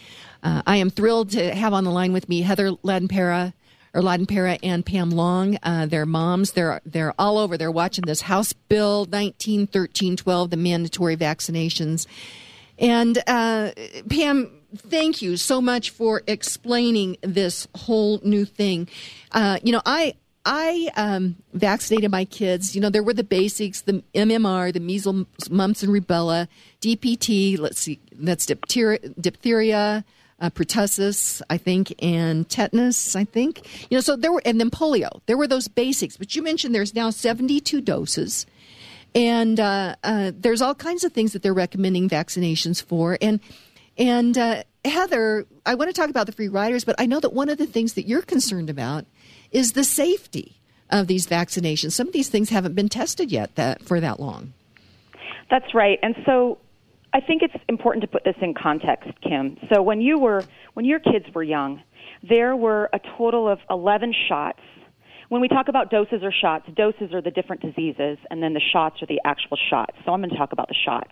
Uh, 0.43 0.63
I 0.67 0.77
am 0.77 0.89
thrilled 0.89 1.33
to 1.33 1.55
have 1.55 1.75
on 1.75 1.85
the 1.85 1.91
line 1.91 2.15
with 2.15 2.31
me 2.31 2.41
Heather 2.41 2.71
Lahdenpera 2.71 3.53
or 3.95 4.01
Lahdenpera 4.01 4.59
and 4.63 4.85
Pam 4.85 5.11
Long. 5.11 5.59
Uh, 5.63 5.87
their 5.87 6.07
moms, 6.07 6.53
they're 6.53 6.81
they're 6.85 7.15
all 7.19 7.39
over. 7.39 7.57
They're 7.57 7.71
watching 7.71 8.05
this 8.05 8.23
House 8.23 8.53
Bill 8.53 9.01
191312, 9.01 10.51
the 10.51 10.57
mandatory 10.57 11.17
vaccinations. 11.17 12.07
And 12.79 13.19
uh, 13.27 13.73
Pam, 14.09 14.51
thank 14.77 15.23
you 15.23 15.37
so 15.37 15.61
much 15.61 15.91
for 15.91 16.23
explaining 16.27 17.17
this 17.23 17.67
whole 17.75 18.21
new 18.23 18.45
thing. 18.45 18.89
Uh, 19.33 19.59
you 19.63 19.73
know, 19.73 19.83
I 19.85 20.15
I 20.45 20.91
um, 20.97 21.37
vaccinated 21.53 22.11
my 22.11 22.25
kids. 22.25 22.75
You 22.75 22.81
know, 22.81 22.91
there 22.91 23.03
were 23.03 23.15
the 23.15 23.25
basics: 23.25 23.83
the 23.83 24.03
MMR, 24.15 24.73
the 24.73 24.81
measles, 24.81 25.27
mumps, 25.51 25.83
and 25.83 25.93
rubella, 25.93 26.49
DPT. 26.81 27.59
Let's 27.59 27.81
see, 27.81 27.99
that's 28.13 28.47
diphtheria, 28.47 29.01
diphtheria 29.21 30.05
uh, 30.41 30.51
pertussis, 30.51 31.43
I 31.51 31.57
think, 31.57 31.95
and 32.03 32.49
tetanus, 32.49 33.17
I 33.17 33.25
think. 33.25 33.67
You 33.91 33.97
know, 33.97 34.01
so 34.01 34.17
there 34.17 34.33
were, 34.33 34.43
and 34.45 34.61
then 34.61 34.71
polio. 34.71 35.21
There 35.27 35.37
were 35.37 35.47
those 35.47 35.69
basics. 35.69 36.17
But 36.17 36.37
you 36.37 36.43
mentioned 36.43 36.75
there's 36.75 36.95
now 36.95 37.11
72 37.11 37.81
doses. 37.81 38.47
And 39.15 39.59
uh, 39.59 39.97
uh, 40.05 40.33
there's 40.35 40.63
all 40.63 40.75
kinds 40.75 41.03
of 41.05 41.13
things 41.13 41.33
that 41.33 41.43
they're 41.43 41.55
recommending 41.55 42.09
vaccinations 42.09 42.83
for. 42.83 43.19
And, 43.21 43.41
and 43.97 44.37
uh, 44.37 44.63
Heather, 44.85 45.47
I 45.67 45.75
want 45.75 45.89
to 45.89 45.99
talk 45.99 46.11
about 46.11 46.27
the 46.27 46.33
free 46.33 46.49
riders, 46.49 46.85
but 46.85 46.95
I 46.99 47.07
know 47.07 47.21
that 47.21 47.33
one 47.33 47.49
of 47.49 47.59
the 47.59 47.67
things 47.67 47.95
that 47.95 48.07
you're 48.07 48.23
concerned 48.23 48.71
about 48.71 49.07
is 49.51 49.73
the 49.73 49.85
safety 49.85 50.57
of 50.91 51.07
these 51.07 51.27
vaccinations. 51.27 51.93
Some 51.93 52.07
of 52.07 52.13
these 52.13 52.29
things 52.29 52.51
haven't 52.51 52.75
been 52.75 52.89
tested 52.89 53.33
yet 53.33 53.55
that, 53.57 53.83
for 53.83 54.01
that 54.01 54.21
long. 54.21 54.53
That's 55.51 55.75
right. 55.75 55.99
And 56.03 56.15
so 56.25 56.59
I 57.13 57.21
think 57.21 57.43
it's 57.43 57.55
important 57.69 58.03
to 58.03 58.09
put 58.09 58.25
this 58.25 58.37
in 58.43 58.55
context, 58.55 59.11
Kim. 59.23 59.57
So 59.73 59.83
when 59.83 60.01
you 60.01 60.19
were 60.19 60.45
when 60.75 60.85
your 60.85 60.99
kids 60.99 61.27
were 61.35 61.43
young, 61.43 61.83
there 62.29 62.55
were 62.55 62.89
a 62.93 63.01
total 63.17 63.49
of 63.49 63.59
11 63.71 64.15
shots. 64.29 64.61
When 65.29 65.41
we 65.41 65.49
talk 65.49 65.69
about 65.69 65.91
doses 65.91 66.23
or 66.23 66.33
shots, 66.33 66.67
doses 66.75 67.13
are 67.13 67.21
the 67.21 67.31
different 67.31 67.61
diseases, 67.63 68.19
and 68.31 68.43
then 68.43 68.55
the 68.55 68.63
shots 68.73 69.03
are 69.03 69.07
the 69.07 69.21
actual 69.25 69.59
shots. 69.71 69.95
So 70.05 70.13
I'm 70.13 70.21
going 70.21 70.31
to 70.31 70.37
talk 70.37 70.53
about 70.53 70.69
the 70.69 70.77
shots. 70.87 71.11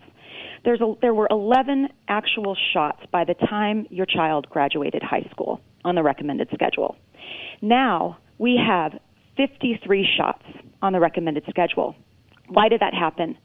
There's 0.63 0.81
a, 0.81 0.93
there 1.01 1.13
were 1.13 1.27
11 1.29 1.89
actual 2.07 2.55
shots 2.73 3.01
by 3.11 3.23
the 3.25 3.35
time 3.35 3.85
your 3.89 4.05
child 4.05 4.47
graduated 4.49 5.03
high 5.03 5.27
school 5.31 5.61
on 5.85 5.95
the 5.95 6.03
recommended 6.03 6.49
schedule. 6.53 6.95
Now 7.61 8.17
we 8.37 8.59
have 8.65 8.99
53 9.37 10.07
shots 10.17 10.43
on 10.81 10.93
the 10.93 10.99
recommended 10.99 11.43
schedule. 11.49 11.95
Why 12.47 12.69
did 12.69 12.81
that 12.81 12.93
happen? 12.93 13.37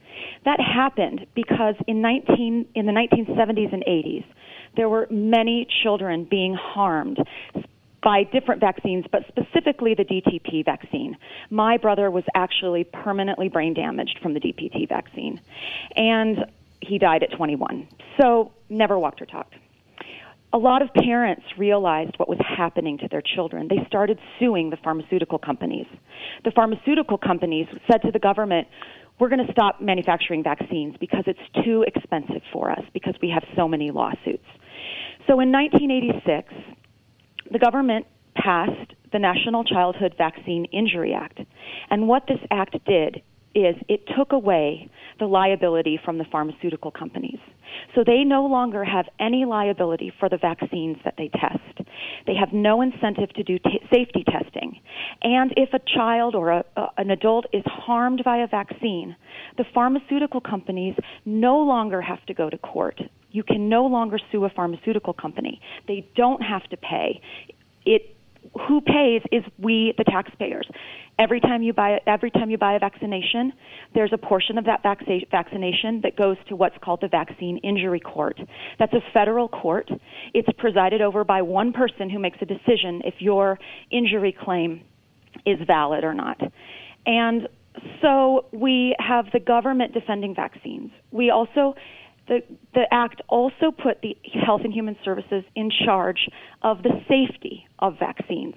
That 0.45 0.59
happened 0.59 1.25
because 1.35 1.75
in 1.87 2.01
19 2.01 2.67
in 2.75 2.85
the 2.85 2.91
1970s 2.91 3.73
and 3.73 3.83
80s, 3.85 4.25
there 4.75 4.89
were 4.89 5.07
many 5.11 5.67
children 5.83 6.25
being 6.29 6.55
harmed 6.55 7.19
by 8.01 8.23
different 8.23 8.59
vaccines, 8.59 9.05
but 9.11 9.23
specifically 9.27 9.95
the 9.95 10.03
DTP 10.03 10.65
vaccine. 10.65 11.17
My 11.49 11.77
brother 11.77 12.11
was 12.11 12.23
actually 12.35 12.83
permanently 12.83 13.47
brain 13.47 13.73
damaged 13.73 14.19
from 14.21 14.33
the 14.33 14.39
DPT 14.39 14.89
vaccine, 14.89 15.39
and 15.95 16.45
he 16.81 16.97
died 16.97 17.23
at 17.23 17.31
21. 17.31 17.87
So 18.19 18.51
never 18.69 18.99
walked 18.99 19.21
or 19.21 19.25
talked 19.25 19.55
a 20.53 20.57
lot 20.57 20.83
of 20.83 20.93
parents 20.93 21.43
realized 21.57 22.13
what 22.17 22.29
was 22.29 22.37
happening 22.39 22.99
to 22.99 23.07
their 23.09 23.23
children. 23.35 23.67
They 23.67 23.83
started 23.87 24.19
suing 24.39 24.69
the 24.69 24.77
pharmaceutical 24.83 25.39
companies. 25.39 25.87
The 26.45 26.51
pharmaceutical 26.51 27.17
companies 27.17 27.65
said 27.91 28.03
to 28.03 28.11
the 28.11 28.19
government, 28.19 28.67
we're 29.19 29.29
going 29.29 29.45
to 29.45 29.51
stop 29.51 29.81
manufacturing 29.81 30.43
vaccines 30.43 30.95
because 30.99 31.23
it's 31.25 31.65
too 31.65 31.83
expensive 31.87 32.41
for 32.51 32.69
us 32.69 32.81
because 32.93 33.15
we 33.21 33.29
have 33.29 33.43
so 33.55 33.67
many 33.67 33.89
lawsuits. 33.89 34.45
So 35.27 35.39
in 35.39 35.51
1986, 35.51 36.53
the 37.51 37.59
government 37.59 38.05
passed 38.35 38.93
the 39.11 39.19
National 39.19 39.63
Childhood 39.63 40.15
Vaccine 40.17 40.65
Injury 40.65 41.13
Act. 41.13 41.39
And 41.89 42.07
what 42.07 42.23
this 42.27 42.39
act 42.51 42.75
did 42.85 43.21
is 43.55 43.75
it 43.87 44.01
took 44.17 44.31
away 44.31 44.89
the 45.19 45.25
liability 45.25 45.99
from 46.03 46.17
the 46.17 46.25
pharmaceutical 46.31 46.91
companies. 46.91 47.39
So 47.95 48.03
they 48.05 48.23
no 48.23 48.45
longer 48.45 48.83
have 48.83 49.05
any 49.19 49.45
liability 49.45 50.11
for 50.19 50.29
the 50.29 50.37
vaccines 50.37 50.97
that 51.05 51.15
they 51.17 51.29
test. 51.29 51.87
They 52.25 52.35
have 52.35 52.53
no 52.53 52.81
incentive 52.81 53.29
to 53.33 53.43
do 53.43 53.57
t- 53.59 53.79
safety 53.91 54.23
testing. 54.25 54.79
And 55.21 55.53
if 55.57 55.73
a 55.73 55.79
child 55.79 56.35
or 56.35 56.51
a, 56.51 56.63
an 56.97 57.09
adult 57.11 57.45
is 57.53 57.63
harmed 57.65 58.23
by 58.23 58.37
a 58.37 58.47
vaccine, 58.47 59.15
the 59.57 59.65
pharmaceutical 59.73 60.41
companies 60.41 60.95
no 61.25 61.59
longer 61.59 62.01
have 62.01 62.25
to 62.27 62.33
go 62.33 62.49
to 62.49 62.57
court. 62.57 62.99
You 63.31 63.43
can 63.43 63.69
no 63.69 63.85
longer 63.85 64.19
sue 64.31 64.45
a 64.45 64.49
pharmaceutical 64.49 65.13
company. 65.13 65.59
They 65.87 66.07
don't 66.15 66.41
have 66.41 66.63
to 66.69 66.77
pay. 66.77 67.21
It 67.85 68.15
who 68.67 68.81
pays 68.81 69.21
is 69.31 69.43
we, 69.57 69.93
the 69.97 70.03
taxpayers. 70.03 70.67
Every 71.19 71.39
time 71.39 71.61
you 71.61 71.73
buy 71.73 71.99
every 72.07 72.31
time 72.31 72.49
you 72.49 72.57
buy 72.57 72.73
a 72.73 72.79
vaccination, 72.79 73.53
there's 73.93 74.11
a 74.13 74.17
portion 74.17 74.57
of 74.57 74.65
that 74.65 74.81
vac- 74.83 75.05
vaccination 75.31 76.01
that 76.01 76.15
goes 76.15 76.37
to 76.49 76.55
what's 76.55 76.77
called 76.83 77.01
the 77.01 77.07
vaccine 77.07 77.57
injury 77.57 77.99
court. 77.99 78.39
That's 78.79 78.93
a 78.93 79.01
federal 79.13 79.47
court. 79.47 79.89
It's 80.33 80.49
presided 80.57 81.01
over 81.01 81.23
by 81.23 81.41
one 81.41 81.73
person 81.73 82.09
who 82.09 82.19
makes 82.19 82.37
a 82.41 82.45
decision 82.45 83.01
if 83.05 83.15
your 83.19 83.59
injury 83.91 84.35
claim 84.39 84.81
is 85.45 85.59
valid 85.67 86.03
or 86.03 86.13
not. 86.13 86.39
And 87.05 87.47
so 88.01 88.45
we 88.51 88.95
have 88.99 89.25
the 89.33 89.39
government 89.39 89.93
defending 89.93 90.35
vaccines. 90.35 90.91
We 91.11 91.29
also 91.29 91.75
the, 92.27 92.39
the 92.73 92.83
act 92.91 93.21
also 93.27 93.71
put 93.71 94.01
the 94.01 94.15
Health 94.45 94.61
and 94.63 94.73
Human 94.73 94.95
Services 95.03 95.43
in 95.55 95.69
charge 95.85 96.29
of 96.61 96.83
the 96.83 97.01
safety 97.07 97.65
of 97.79 97.99
vaccines. 97.99 98.55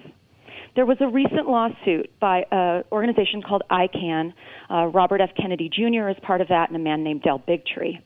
There 0.75 0.85
was 0.85 0.97
a 1.01 1.07
recent 1.07 1.47
lawsuit 1.47 2.11
by 2.19 2.43
an 2.51 2.83
organization 2.91 3.41
called 3.41 3.63
ICAN. 3.71 4.33
Uh, 4.69 4.85
Robert 4.87 5.21
F. 5.21 5.31
Kennedy 5.39 5.69
Jr. 5.69 6.07
is 6.09 6.15
part 6.21 6.39
of 6.39 6.49
that, 6.49 6.69
and 6.69 6.75
a 6.75 6.79
man 6.79 7.03
named 7.03 7.23
Del 7.23 7.39
Bigtree. 7.39 7.99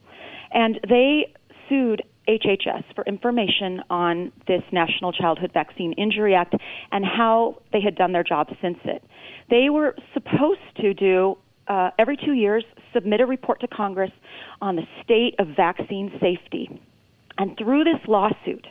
And 0.53 0.79
they 0.87 1.33
sued 1.67 2.01
HHS 2.27 2.83
for 2.95 3.03
information 3.05 3.81
on 3.89 4.31
this 4.47 4.61
National 4.71 5.11
Childhood 5.11 5.51
Vaccine 5.53 5.93
Injury 5.93 6.35
Act 6.35 6.55
and 6.91 7.03
how 7.05 7.61
they 7.73 7.81
had 7.81 7.95
done 7.95 8.13
their 8.13 8.23
job 8.23 8.47
since 8.61 8.77
it. 8.85 9.03
They 9.49 9.69
were 9.69 9.95
supposed 10.13 10.59
to 10.81 10.93
do 10.93 11.37
uh, 11.67 11.89
every 11.99 12.17
two 12.17 12.33
years 12.33 12.63
submit 12.93 13.21
a 13.21 13.25
report 13.25 13.59
to 13.61 13.67
Congress 13.67 14.11
on 14.61 14.75
the 14.75 14.83
state 15.03 15.35
of 15.39 15.47
vaccine 15.55 16.11
safety. 16.19 16.81
And 17.37 17.57
through 17.57 17.83
this 17.83 17.99
lawsuit, 18.07 18.67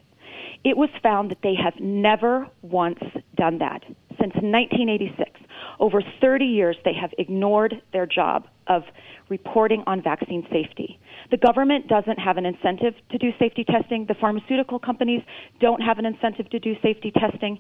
it 0.65 0.77
was 0.77 0.91
found 1.03 1.31
that 1.31 1.39
they 1.43 1.55
have 1.55 1.75
never 1.81 2.47
once 2.63 3.01
done 3.37 3.59
that. 3.59 3.83
Since 4.21 4.35
1986, 4.35 5.41
over 5.79 6.03
30 6.21 6.45
years, 6.45 6.77
they 6.85 6.93
have 6.93 7.11
ignored 7.19 7.81
their 7.93 8.05
job 8.05 8.47
of 8.67 8.83
reporting 9.31 9.83
on 9.87 10.03
vaccine 10.03 10.47
safety. 10.53 10.99
The 11.31 11.39
government 11.39 11.89
doesn't 11.89 12.19
have 12.19 12.37
an 12.37 12.45
incentive 12.45 12.95
to 13.11 13.19
do 13.19 13.31
safety 13.39 13.65
testing. 13.65 14.05
The 14.07 14.15
pharmaceutical 14.15 14.79
companies 14.79 15.23
don't 15.61 15.81
have 15.81 15.99
an 15.99 16.05
incentive 16.05 16.51
to 16.51 16.59
do 16.59 16.75
safety 16.83 17.13
testing. 17.13 17.59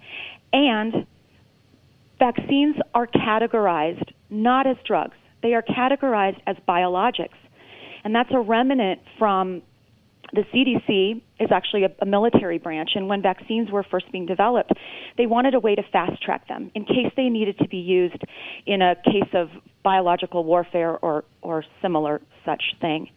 And 0.52 1.07
vaccines 2.19 2.76
are 2.93 3.07
categorized 3.07 4.12
not 4.29 4.67
as 4.67 4.76
drugs, 4.87 5.17
they 5.42 5.54
are 5.54 5.62
categorized 5.62 6.40
as 6.47 6.56
biologics. 6.68 7.38
And 8.04 8.14
that's 8.14 8.30
a 8.32 8.40
remnant 8.40 9.00
from 9.18 9.62
the 10.32 10.42
CDC 10.54 11.20
is 11.40 11.49
actually 11.50 11.85
a, 11.85 11.88
a, 12.00 12.06
military 12.06 12.59
branch, 12.59 12.90
and 12.94 13.09
when 13.09 13.20
vaccines 13.20 13.70
were 13.70 13.85
first 13.90 14.11
being 14.12 14.26
developed, 14.26 14.73
they 15.16 15.26
wanted 15.26 15.54
a 15.54 15.61
way 15.61 15.75
to 15.75 15.82
fast 15.90 16.23
track 16.23 16.47
them 16.49 16.70
in 16.75 16.85
case 16.85 17.11
they 17.16 17.28
needed 17.28 17.59
to 17.59 17.68
be 17.68 17.78
used 17.78 18.23
in 18.66 18.80
a 18.80 18.94
case 19.04 19.30
of 19.35 19.49
biological 19.82 20.44
warfare 20.44 20.97
or, 20.99 21.25
or 21.42 21.64
similar 21.82 22.20
such 22.44 22.62
thing. 22.80 23.09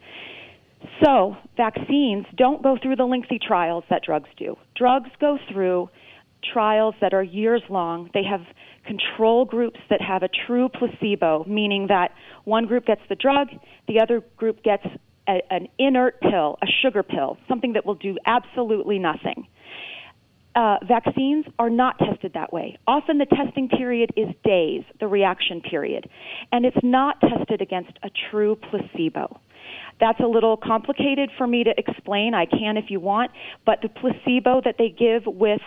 So, 1.04 1.36
vaccines 1.56 2.26
don't 2.36 2.62
go 2.62 2.76
through 2.82 2.96
the 2.96 3.04
lengthy 3.04 3.38
trials 3.38 3.84
that 3.90 4.02
drugs 4.02 4.28
do. 4.36 4.56
Drugs 4.76 5.10
go 5.20 5.38
through 5.50 5.88
trials 6.52 6.94
that 7.00 7.14
are 7.14 7.22
years 7.22 7.62
long. 7.68 8.10
They 8.14 8.24
have 8.24 8.42
control 8.86 9.44
groups 9.44 9.80
that 9.90 10.00
have 10.00 10.22
a 10.22 10.28
true 10.46 10.68
placebo, 10.68 11.44
meaning 11.48 11.86
that 11.88 12.10
one 12.44 12.66
group 12.66 12.86
gets 12.86 13.00
the 13.08 13.14
drug, 13.14 13.48
the 13.88 14.00
other 14.00 14.22
group 14.36 14.62
gets 14.62 14.86
a, 15.28 15.40
an 15.50 15.68
inert 15.78 16.20
pill, 16.20 16.58
a 16.62 16.66
sugar 16.82 17.02
pill, 17.02 17.38
something 17.48 17.72
that 17.72 17.86
will 17.86 17.94
do 17.94 18.16
absolutely 18.26 18.98
nothing. 18.98 19.46
Uh, 20.54 20.76
vaccines 20.86 21.44
are 21.58 21.70
not 21.70 21.98
tested 21.98 22.32
that 22.34 22.52
way. 22.52 22.78
Often 22.86 23.18
the 23.18 23.26
testing 23.26 23.68
period 23.68 24.12
is 24.16 24.28
days, 24.44 24.84
the 25.00 25.08
reaction 25.08 25.60
period, 25.60 26.08
and 26.52 26.64
it's 26.64 26.76
not 26.82 27.20
tested 27.20 27.60
against 27.60 27.90
a 28.04 28.10
true 28.30 28.56
placebo. 28.70 29.40
That's 29.98 30.20
a 30.20 30.26
little 30.26 30.56
complicated 30.56 31.30
for 31.36 31.46
me 31.46 31.64
to 31.64 31.74
explain. 31.76 32.34
I 32.34 32.46
can 32.46 32.76
if 32.76 32.84
you 32.88 33.00
want, 33.00 33.32
but 33.66 33.80
the 33.82 33.88
placebo 33.88 34.60
that 34.64 34.76
they 34.78 34.90
give 34.90 35.22
with 35.26 35.60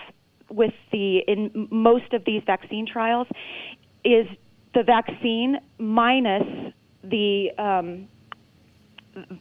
with 0.50 0.74
the 0.92 1.20
in 1.28 1.68
most 1.72 2.14
of 2.14 2.24
these 2.26 2.42
vaccine 2.46 2.86
trials 2.92 3.28
is 4.04 4.28
the 4.74 4.84
vaccine 4.84 5.58
minus 5.78 6.74
the 7.04 7.48
um, 7.58 8.08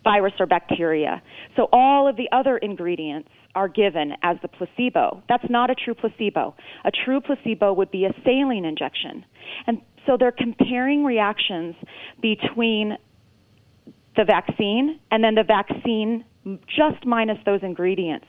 virus 0.04 0.32
or 0.38 0.46
bacteria. 0.46 1.22
So 1.56 1.68
all 1.72 2.08
of 2.08 2.16
the 2.16 2.28
other 2.32 2.56
ingredients 2.58 3.28
are 3.54 3.68
given 3.68 4.12
as 4.22 4.36
the 4.42 4.48
placebo. 4.48 5.22
That's 5.28 5.48
not 5.48 5.70
a 5.70 5.74
true 5.74 5.94
placebo. 5.94 6.54
A 6.84 6.90
true 6.90 7.20
placebo 7.20 7.72
would 7.72 7.90
be 7.90 8.04
a 8.04 8.14
saline 8.24 8.64
injection. 8.64 9.24
And 9.66 9.80
so 10.06 10.16
they're 10.18 10.32
comparing 10.32 11.04
reactions 11.04 11.74
between 12.20 12.96
the 14.16 14.24
vaccine 14.24 15.00
and 15.10 15.22
then 15.22 15.34
the 15.34 15.44
vaccine 15.44 16.24
just 16.66 17.04
minus 17.04 17.38
those 17.44 17.60
ingredients. 17.62 18.26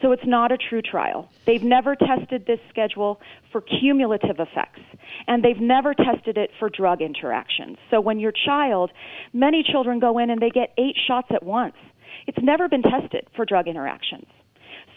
So 0.00 0.12
it's 0.12 0.26
not 0.26 0.50
a 0.50 0.56
true 0.56 0.80
trial. 0.80 1.28
They've 1.46 1.62
never 1.62 1.94
tested 1.94 2.46
this 2.46 2.58
schedule 2.70 3.20
for 3.52 3.60
cumulative 3.60 4.38
effects, 4.38 4.80
and 5.26 5.44
they've 5.44 5.60
never 5.60 5.94
tested 5.94 6.38
it 6.38 6.50
for 6.58 6.70
drug 6.70 7.02
interactions. 7.02 7.76
So 7.90 8.00
when 8.00 8.18
your 8.18 8.32
child, 8.32 8.90
many 9.32 9.62
children 9.62 9.98
go 10.00 10.18
in 10.18 10.30
and 10.30 10.40
they 10.40 10.50
get 10.50 10.72
eight 10.78 10.96
shots 11.06 11.28
at 11.30 11.42
once. 11.42 11.76
It's 12.26 12.38
never 12.42 12.68
been 12.68 12.82
tested 12.82 13.26
for 13.36 13.44
drug 13.44 13.68
interactions. 13.68 14.26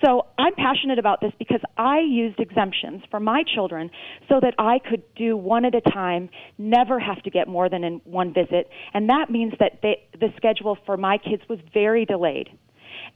So 0.03 0.25
I'm 0.37 0.53
passionate 0.55 0.99
about 0.99 1.21
this 1.21 1.31
because 1.39 1.61
I 1.77 1.99
used 1.99 2.39
exemptions 2.39 3.03
for 3.09 3.19
my 3.19 3.43
children 3.55 3.89
so 4.27 4.39
that 4.41 4.53
I 4.57 4.79
could 4.79 5.03
do 5.15 5.37
one 5.37 5.65
at 5.65 5.75
a 5.75 5.81
time, 5.81 6.29
never 6.57 6.99
have 6.99 7.21
to 7.23 7.29
get 7.29 7.47
more 7.47 7.69
than 7.69 7.83
in 7.83 8.01
one 8.03 8.33
visit, 8.33 8.69
and 8.93 9.09
that 9.09 9.29
means 9.29 9.53
that 9.59 9.79
they, 9.81 10.03
the 10.19 10.27
schedule 10.35 10.77
for 10.85 10.97
my 10.97 11.17
kids 11.17 11.43
was 11.49 11.59
very 11.73 12.05
delayed. 12.05 12.49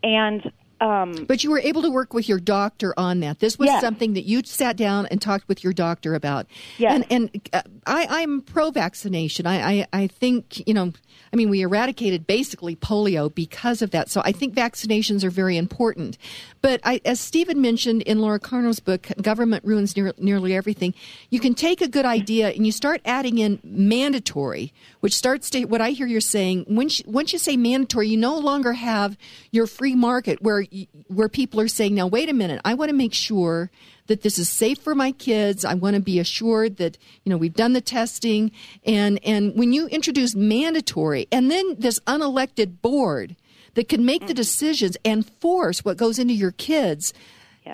And 0.04 0.42
Um, 0.80 1.26
but 1.28 1.44
you 1.44 1.50
were 1.50 1.60
able 1.60 1.82
to 1.82 1.90
work 1.90 2.14
with 2.14 2.30
your 2.30 2.40
doctor 2.40 2.94
on 2.98 3.22
that. 3.22 3.40
This 3.40 3.58
was 3.58 3.70
something 3.82 4.14
that 4.14 4.26
you 4.26 4.44
sat 4.44 4.78
down 4.78 5.08
and 5.08 5.20
talked 5.20 5.48
with 5.48 5.64
your 5.64 5.74
doctor 5.74 6.14
about. 6.14 6.46
Yes. 6.78 6.94
And, 6.94 7.32
and 7.34 7.50
uh, 7.52 7.62
I, 7.86 8.22
I'm 8.22 8.42
pro 8.42 8.70
vaccination. 8.70 9.48
I, 9.48 9.80
I, 9.80 9.88
I 9.94 10.08
think, 10.08 10.68
you 10.68 10.74
know, 10.74 10.94
I 11.34 11.36
mean, 11.36 11.50
we 11.50 11.62
eradicated 11.62 12.28
basically 12.28 12.76
polio 12.76 13.34
because 13.34 13.82
of 13.82 13.92
that. 13.92 14.10
So 14.10 14.22
I 14.24 14.32
think 14.32 14.54
vaccinations 14.54 15.24
are 15.24 15.30
very 15.30 15.58
important. 15.58 16.18
But 16.62 16.80
I, 16.84 17.02
as 17.06 17.20
Stephen 17.20 17.60
mentioned 17.60 18.04
in 18.04 18.20
Laura 18.20 18.40
Carno's 18.40 18.80
book, 18.80 19.08
Government 19.22 19.66
Ruins 19.66 19.96
Near, 19.98 20.14
Nearly 20.20 20.56
Everything, 20.56 20.94
you 21.30 21.40
can 21.40 21.56
take 21.56 21.82
a 21.82 21.88
good 21.88 22.06
idea 22.06 22.50
and 22.50 22.66
you 22.66 22.72
start 22.72 23.02
adding 23.04 23.40
in 23.40 23.60
mandatory, 23.64 24.74
which 25.00 25.16
starts 25.16 25.50
to, 25.50 25.66
what 25.66 25.82
I 25.82 25.90
hear 25.90 26.08
you're 26.08 26.22
saying, 26.22 26.66
once, 26.70 27.02
once 27.06 27.34
you 27.34 27.40
say 27.40 27.58
mandatory, 27.58 28.10
you 28.10 28.18
no 28.18 28.38
longer 28.38 28.74
have 28.74 29.18
your 29.52 29.66
free 29.66 29.96
market 29.96 30.42
where 30.42 30.67
where 31.08 31.30
people 31.30 31.60
are 31.60 31.68
saying, 31.68 31.96
now 31.96 32.08
wait 32.08 32.30
a 32.30 32.34
minute, 32.34 32.62
I 32.66 32.74
want 32.74 32.90
to 32.90 32.96
make 32.96 33.14
sure 33.14 33.70
that 34.08 34.22
this 34.22 34.40
is 34.40 34.50
safe 34.50 34.80
for 34.80 34.96
my 34.96 35.12
kids. 35.12 35.66
I 35.66 35.74
want 35.74 35.96
to 35.96 36.02
be 36.02 36.20
assured 36.20 36.78
that 36.78 36.98
you 37.24 37.30
know 37.30 37.38
we've 37.38 37.54
done 37.54 37.74
the 37.74 37.82
testing, 37.82 38.52
and 38.86 39.20
and 39.24 39.56
when 39.56 39.74
you 39.74 39.88
introduce 39.88 40.36
mandatory, 40.36 41.28
and 41.32 41.52
then 41.52 41.76
this 41.78 42.00
unelected 42.02 42.82
board 42.82 43.36
that 43.76 43.90
can 43.90 44.06
make 44.06 44.26
the 44.26 44.34
decisions 44.34 44.98
and 45.06 45.30
force 45.40 45.86
what 45.86 45.98
goes 45.98 46.18
into 46.18 46.34
your 46.34 46.52
kids. 46.52 47.14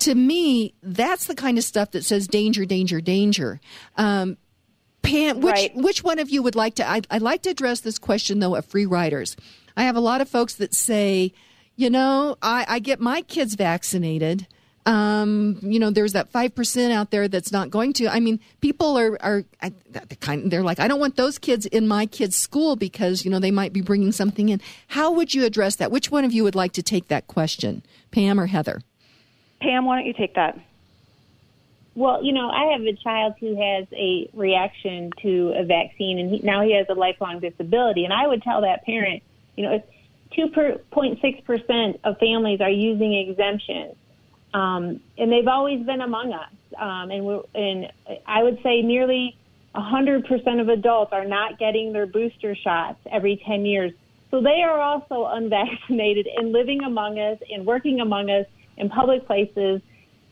To 0.00 0.14
me, 0.16 0.74
that's 0.82 1.26
the 1.26 1.36
kind 1.36 1.56
of 1.56 1.62
stuff 1.62 1.92
that 1.92 2.04
says 2.04 2.26
danger, 2.26 2.64
danger, 2.64 3.00
danger. 3.00 3.60
Um, 3.96 4.36
Pam, 5.02 5.40
which 5.40 5.52
right. 5.52 5.76
which 5.76 6.02
one 6.02 6.18
of 6.18 6.30
you 6.30 6.42
would 6.42 6.56
like 6.56 6.74
to? 6.76 6.88
I'd, 6.88 7.06
I'd 7.10 7.22
like 7.22 7.42
to 7.42 7.50
address 7.50 7.80
this 7.80 7.98
question 7.98 8.40
though 8.40 8.56
of 8.56 8.64
free 8.64 8.86
riders. 8.86 9.36
I 9.76 9.84
have 9.84 9.96
a 9.96 10.00
lot 10.00 10.20
of 10.20 10.28
folks 10.28 10.54
that 10.54 10.74
say 10.74 11.32
you 11.76 11.90
know, 11.90 12.36
I, 12.42 12.64
I 12.68 12.78
get 12.78 13.00
my 13.00 13.22
kids 13.22 13.54
vaccinated. 13.54 14.46
Um, 14.86 15.58
you 15.62 15.78
know, 15.78 15.90
there's 15.90 16.12
that 16.12 16.28
five 16.28 16.54
percent 16.54 16.92
out 16.92 17.10
there 17.10 17.26
that's 17.26 17.50
not 17.50 17.70
going 17.70 17.94
to. 17.94 18.08
I 18.08 18.20
mean, 18.20 18.38
people 18.60 18.98
are 18.98 19.16
are 19.22 19.44
kind. 20.20 20.50
They're 20.50 20.62
like, 20.62 20.78
I 20.78 20.88
don't 20.88 21.00
want 21.00 21.16
those 21.16 21.38
kids 21.38 21.64
in 21.64 21.88
my 21.88 22.04
kids' 22.04 22.36
school 22.36 22.76
because 22.76 23.24
you 23.24 23.30
know 23.30 23.38
they 23.38 23.50
might 23.50 23.72
be 23.72 23.80
bringing 23.80 24.12
something 24.12 24.50
in. 24.50 24.60
How 24.88 25.10
would 25.12 25.32
you 25.32 25.44
address 25.44 25.76
that? 25.76 25.90
Which 25.90 26.10
one 26.10 26.24
of 26.24 26.32
you 26.32 26.44
would 26.44 26.54
like 26.54 26.72
to 26.72 26.82
take 26.82 27.08
that 27.08 27.26
question, 27.28 27.82
Pam 28.10 28.38
or 28.38 28.46
Heather? 28.46 28.82
Pam, 29.60 29.86
why 29.86 29.96
don't 29.96 30.06
you 30.06 30.12
take 30.12 30.34
that? 30.34 30.58
Well, 31.94 32.22
you 32.22 32.32
know, 32.32 32.50
I 32.50 32.72
have 32.72 32.82
a 32.82 32.92
child 32.92 33.34
who 33.40 33.56
has 33.56 33.86
a 33.92 34.28
reaction 34.34 35.12
to 35.22 35.54
a 35.56 35.64
vaccine, 35.64 36.18
and 36.18 36.30
he, 36.30 36.40
now 36.40 36.62
he 36.62 36.74
has 36.74 36.86
a 36.90 36.94
lifelong 36.94 37.38
disability. 37.38 38.04
And 38.04 38.12
I 38.12 38.26
would 38.26 38.42
tell 38.42 38.62
that 38.62 38.84
parent, 38.84 39.22
you 39.56 39.64
know, 39.64 39.82
2.6% 40.36 41.98
of 42.04 42.18
families 42.18 42.60
are 42.60 42.70
using 42.70 43.14
exemptions. 43.14 43.94
Um, 44.52 45.00
and 45.18 45.32
they've 45.32 45.48
always 45.48 45.84
been 45.84 46.00
among 46.00 46.32
us. 46.32 46.50
Um, 46.78 47.10
and, 47.10 47.42
and 47.54 47.92
I 48.26 48.42
would 48.42 48.60
say 48.62 48.82
nearly 48.82 49.36
100% 49.74 50.60
of 50.60 50.68
adults 50.68 51.12
are 51.12 51.24
not 51.24 51.58
getting 51.58 51.92
their 51.92 52.06
booster 52.06 52.54
shots 52.54 52.98
every 53.10 53.42
10 53.44 53.66
years. 53.66 53.92
So 54.30 54.40
they 54.40 54.62
are 54.62 54.80
also 54.80 55.26
unvaccinated 55.30 56.28
and 56.36 56.52
living 56.52 56.82
among 56.82 57.18
us 57.18 57.38
and 57.50 57.66
working 57.66 58.00
among 58.00 58.30
us 58.30 58.46
in 58.76 58.88
public 58.88 59.26
places, 59.26 59.80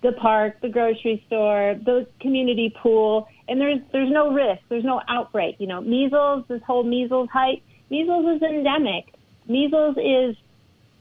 the 0.03 0.13
park, 0.13 0.61
the 0.61 0.69
grocery 0.69 1.23
store, 1.27 1.77
the 1.85 2.07
community 2.21 2.75
pool. 2.83 3.29
And 3.49 3.61
there's, 3.61 3.79
there's 3.93 4.11
no 4.11 4.33
risk. 4.33 4.63
There's 4.69 4.85
no 4.85 5.01
outbreak. 5.09 5.57
You 5.59 5.67
know, 5.67 5.81
measles, 5.81 6.45
this 6.49 6.63
whole 6.65 6.85
measles 6.85 7.29
hype, 7.33 7.63
measles 7.91 8.37
is 8.37 8.43
endemic. 8.43 9.15
Measles 9.49 9.97
is 9.97 10.37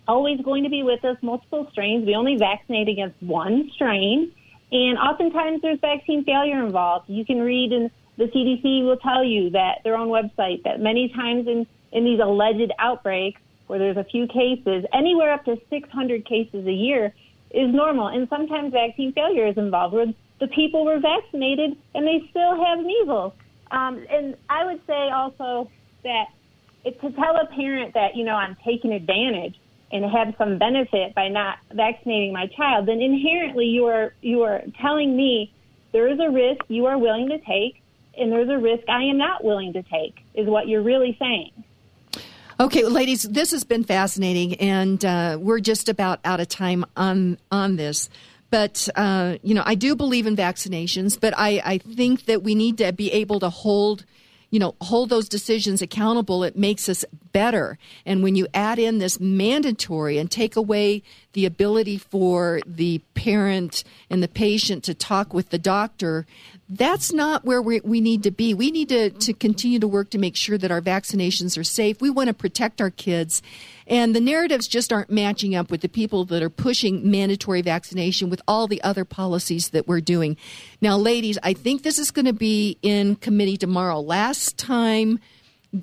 always 0.08 0.42
going 0.42 0.64
to 0.64 0.70
be 0.70 0.84
with 0.84 1.04
us, 1.06 1.18
multiple 1.22 1.68
strains. 1.72 2.06
We 2.06 2.16
only 2.16 2.38
vaccinate 2.38 2.90
against 2.90 3.22
one 3.22 3.70
strain. 3.74 4.32
And 4.72 4.98
oftentimes 4.98 5.62
there's 5.62 5.80
vaccine 5.80 6.24
failure 6.24 6.64
involved. 6.64 7.10
You 7.10 7.26
can 7.26 7.40
read 7.40 7.72
in 7.72 7.92
the 8.18 8.26
CDC 8.26 8.86
will 8.86 8.98
tell 8.98 9.24
you 9.24 9.50
that 9.52 9.80
their 9.84 9.96
own 9.96 10.10
website 10.10 10.64
that 10.64 10.80
many 10.80 11.10
times 11.10 11.48
in, 11.48 11.66
in 11.92 12.04
these 12.04 12.20
alleged 12.20 12.72
outbreaks 12.78 13.42
where 13.68 13.80
there's 13.80 13.98
a 13.98 14.04
few 14.04 14.28
cases, 14.28 14.86
anywhere 14.94 15.32
up 15.32 15.46
to 15.46 15.58
600 15.70 16.26
cases 16.26 16.68
a 16.68 16.74
year 16.74 17.14
is 17.52 17.74
normal. 17.74 18.08
And 18.08 18.28
sometimes 18.30 18.74
vaccine 18.74 19.14
failure 19.14 19.48
is 19.48 19.58
involved 19.58 19.94
where 19.94 20.08
the 20.40 20.48
people 20.48 20.84
were 20.84 21.00
vaccinated 21.00 21.78
and 21.96 22.06
they 22.06 22.28
still 22.30 22.64
have 22.64 22.80
measles. 22.80 23.34
Um, 23.72 24.06
and 24.10 24.36
I 24.50 24.66
would 24.66 24.86
say 24.86 25.10
also 25.10 25.70
that 26.04 26.26
it, 26.84 27.00
to 27.02 27.12
tell 27.12 27.36
a 27.38 27.46
parent 27.48 27.94
that, 27.94 28.16
you 28.16 28.24
know, 28.24 28.36
I'm 28.36 28.58
taking 28.66 28.92
advantage 28.92 29.56
and 29.92 30.06
have 30.06 30.34
some 30.38 30.58
benefit 30.58 31.14
by 31.14 31.28
not 31.28 31.58
vaccinating 31.74 32.32
my 32.34 32.48
child, 32.48 32.88
then 32.88 33.02
inherently 33.02 33.66
you 33.66 33.86
are, 33.86 34.14
you 34.22 34.44
are 34.44 34.62
telling 34.82 35.16
me 35.16 35.54
there 35.92 36.08
is 36.08 36.20
a 36.20 36.30
risk 36.30 36.64
you 36.70 36.86
are 36.86 36.98
willing 36.98 37.30
to 37.30 37.38
take 37.40 37.82
and 38.18 38.32
there's 38.32 38.50
a 38.50 38.58
risk 38.58 38.88
I 38.90 39.04
am 39.04 39.18
not 39.18 39.44
willing 39.44 39.74
to 39.74 39.84
take 39.84 40.24
is 40.34 40.48
what 40.48 40.68
you're 40.68 40.82
really 40.82 41.16
saying. 41.20 41.52
Okay, 42.60 42.84
ladies, 42.84 43.24
this 43.24 43.52
has 43.52 43.64
been 43.64 43.84
fascinating, 43.84 44.54
and 44.56 45.04
uh, 45.04 45.38
we're 45.42 45.60
just 45.60 45.90
about 45.90 46.20
out 46.24 46.40
of 46.40 46.48
time 46.48 46.86
on 46.96 47.40
on 47.52 47.76
this. 47.76 48.08
But 48.52 48.88
uh, 48.96 49.38
you 49.42 49.56
know, 49.56 49.64
I 49.66 49.74
do 49.74 49.96
believe 49.96 50.28
in 50.28 50.36
vaccinations, 50.36 51.20
but 51.20 51.34
I, 51.36 51.62
I 51.66 51.78
think 51.80 52.26
that 52.26 52.44
we 52.44 52.54
need 52.54 52.78
to 52.78 52.94
be 52.94 53.12
able 53.14 53.40
to 53.40 53.50
hold 53.50 54.06
you 54.52 54.60
know, 54.60 54.76
hold 54.82 55.10
those 55.10 55.30
decisions 55.30 55.82
accountable, 55.82 56.44
it 56.44 56.58
makes 56.58 56.88
us 56.88 57.04
better. 57.32 57.80
And 58.06 58.22
when 58.22 58.36
you 58.36 58.48
add 58.54 58.78
in 58.78 59.00
this 59.00 59.20
mandatory 59.20 60.18
and 60.18 60.30
take 60.30 60.58
away 60.58 61.04
the 61.34 61.46
ability 61.46 61.98
for 61.98 62.60
the 62.66 63.00
parent 63.16 63.86
and 64.10 64.22
the 64.22 64.28
patient 64.28 64.84
to 64.84 64.94
talk 64.94 65.34
with 65.34 65.50
the 65.50 65.58
doctor, 65.58 66.28
that's 66.74 67.12
not 67.12 67.44
where 67.44 67.62
we, 67.62 67.82
we 67.82 68.00
need 68.00 68.24
to 68.24 68.32
be. 68.32 68.54
We 68.54 68.72
need 68.72 68.88
to, 68.90 69.10
to 69.10 69.34
continue 69.34 69.78
to 69.80 69.88
work 69.90 70.10
to 70.12 70.18
make 70.18 70.38
sure 70.38 70.58
that 70.58 70.72
our 70.72 70.80
vaccinations 70.80 71.58
are 71.58 71.66
safe. 71.66 72.00
We 72.00 72.10
want 72.10 72.30
to 72.30 72.34
protect 72.34 72.80
our 72.80 72.90
kids. 72.90 73.42
And 73.88 74.16
the 74.16 74.22
narratives 74.22 74.70
just 74.70 74.94
aren't 74.94 75.10
matching 75.10 75.54
up 75.54 75.70
with 75.70 75.82
the 75.82 75.90
people 75.90 76.24
that 76.26 76.42
are 76.42 76.50
pushing 76.50 77.12
mandatory 77.12 77.62
vaccination 77.62 78.30
with 78.30 78.42
all 78.48 78.68
the 78.68 78.82
other 78.84 79.04
policies 79.04 79.70
that 79.70 79.86
we're 79.86 80.00
doing. 80.00 80.38
Now, 80.80 80.96
ladies, 80.96 81.38
I 81.44 81.52
think 81.52 81.84
this 81.84 82.00
is 82.00 82.10
going 82.10 82.26
to 82.26 82.34
be 82.34 82.78
in 82.82 83.18
committee 83.18 83.58
tomorrow. 83.58 84.00
Last 84.00 84.58
time, 84.58 85.20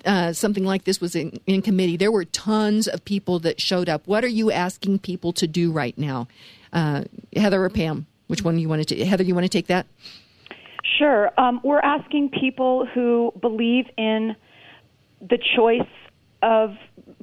uh, 0.07 0.33
something 0.33 0.65
like 0.65 0.85
this 0.85 1.03
was 1.03 1.15
in, 1.15 1.39
in, 1.47 1.61
committee, 1.61 1.99
there 1.99 2.13
were 2.13 2.25
tons 2.25 2.89
of 2.89 3.05
people 3.05 3.41
that 3.41 3.61
showed 3.61 3.91
up. 3.91 4.07
What 4.07 4.25
are 4.25 4.29
you 4.29 4.51
asking 4.51 5.01
people 5.01 5.35
to 5.35 5.47
do 5.47 5.71
right 5.71 5.97
now? 5.99 6.29
Uh, 6.73 7.05
Heather 7.37 7.63
or 7.63 7.69
Pam? 7.69 8.07
Which 8.27 8.43
one 8.43 8.59
you 8.59 8.71
want 8.71 8.89
to? 8.89 9.05
Heather, 9.05 9.25
you 9.25 9.35
want 9.35 9.45
to 9.45 9.51
take 9.51 9.67
that? 9.67 9.87
Sure. 10.97 11.31
Um, 11.39 11.61
we're 11.63 11.81
asking 11.81 12.31
people 12.31 12.87
who 12.87 13.33
believe 13.41 13.87
in 13.97 14.37
the 15.21 15.39
choice 15.57 15.81
of 16.43 16.71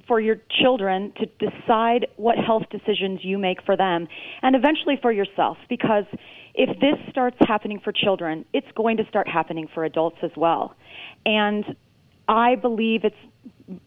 for 0.07 0.19
your 0.19 0.37
children 0.61 1.13
to 1.17 1.25
decide 1.49 2.07
what 2.17 2.37
health 2.37 2.63
decisions 2.69 3.21
you 3.23 3.37
make 3.37 3.63
for 3.65 3.77
them 3.77 4.07
and 4.41 4.55
eventually 4.55 4.97
for 5.01 5.11
yourself 5.11 5.57
because 5.69 6.03
if 6.53 6.79
this 6.79 6.95
starts 7.09 7.37
happening 7.39 7.79
for 7.81 7.91
children 7.91 8.45
it's 8.53 8.67
going 8.75 8.97
to 8.97 9.05
start 9.07 9.27
happening 9.27 9.67
for 9.73 9.85
adults 9.85 10.17
as 10.21 10.31
well 10.35 10.75
and 11.25 11.75
i 12.27 12.55
believe 12.55 13.05
it's 13.05 13.15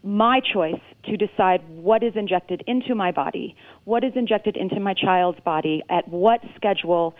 my 0.02 0.40
choice 0.40 0.80
to 1.04 1.16
decide 1.16 1.60
what 1.68 2.02
is 2.02 2.14
injected 2.16 2.64
into 2.66 2.94
my 2.94 3.12
body 3.12 3.54
what 3.84 4.02
is 4.02 4.12
injected 4.16 4.56
into 4.56 4.80
my 4.80 4.94
child's 4.94 5.40
body 5.40 5.82
at 5.90 6.08
what 6.08 6.40
schedule 6.56 7.14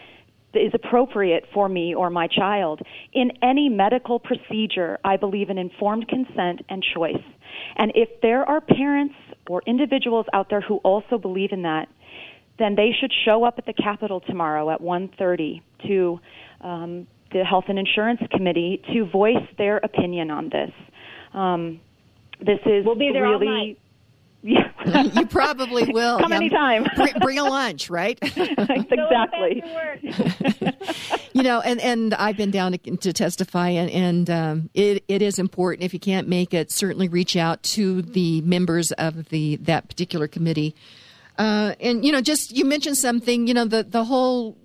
is 0.55 0.73
appropriate 0.75 1.45
for 1.53 1.69
me 1.69 1.95
or 1.95 2.11
my 2.11 2.27
child. 2.27 2.81
In 3.13 3.31
any 3.43 3.69
medical 3.69 4.19
procedure, 4.19 4.99
I 5.05 5.17
believe 5.17 5.51
in 5.51 5.59
informed 5.59 6.09
consent 6.09 6.63
and 6.69 6.83
choice. 6.95 7.23
And 7.77 7.93
if 7.95 8.09
there 8.23 8.49
are 8.49 8.61
parents 8.61 9.15
or 9.49 9.63
individuals 9.67 10.27
out 10.33 10.49
there 10.51 10.61
who 10.61 10.77
also 10.79 11.19
believe 11.19 11.53
in 11.53 11.63
that, 11.63 11.89
then 12.59 12.75
they 12.75 12.91
should 12.99 13.13
show 13.25 13.45
up 13.45 13.55
at 13.59 13.67
the 13.67 13.73
Capitol 13.73 14.21
tomorrow 14.21 14.71
at 14.71 14.81
1:30 14.81 15.63
to 15.87 16.21
um, 16.61 17.07
the 17.33 17.45
Health 17.45 17.65
and 17.69 17.79
Insurance 17.79 18.21
Committee 18.31 18.83
to 18.93 19.05
voice 19.07 19.47
their 19.59 19.77
opinion 19.79 20.31
on 20.31 20.49
this. 20.49 20.71
Um, 21.35 21.81
this 22.41 22.59
is 22.67 22.85
we'll 22.85 22.95
be 22.95 23.11
there 23.13 23.23
really 23.23 23.79
yeah. 24.43 25.03
you 25.15 25.27
probably 25.31 25.85
will. 25.93 26.19
Come 26.19 26.31
yeah. 26.31 26.37
anytime. 26.37 26.87
bring, 26.97 27.13
bring, 27.21 27.39
a 27.39 27.45
lunch, 27.45 27.91
right? 27.91 28.19
exactly. 28.23 29.63
you 31.33 31.43
know, 31.43 31.61
and, 31.61 31.81
and 31.81 32.15
I've 32.15 32.37
been 32.37 32.51
down 32.51 32.73
to, 32.73 32.97
to 32.97 33.13
testify, 33.13 33.71
and, 33.71 33.91
and 33.91 34.31
um, 34.31 34.71
it, 34.75 35.05
it 35.09 35.23
is 35.23 35.39
important. 35.39 35.85
If 35.85 35.93
you 35.93 36.01
can't 36.01 36.29
make 36.29 36.55
it, 36.55 36.71
certainly 36.71 37.09
reach 37.09 37.37
out 37.37 37.63
to 37.65 38.03
the 38.03 38.41
members 38.43 38.93
of 38.93 39.29
the 39.31 39.57
that 39.57 39.89
particular 39.89 40.29
committee. 40.29 40.75
Uh, 41.37 41.75
and 41.81 42.05
you 42.05 42.13
know, 42.13 42.21
just 42.21 42.57
you 42.57 42.65
mentioned 42.65 42.97
something. 42.97 43.47
You 43.47 43.55
know, 43.55 43.65
the 43.65 43.83
the 43.83 44.05
whole 44.05 44.57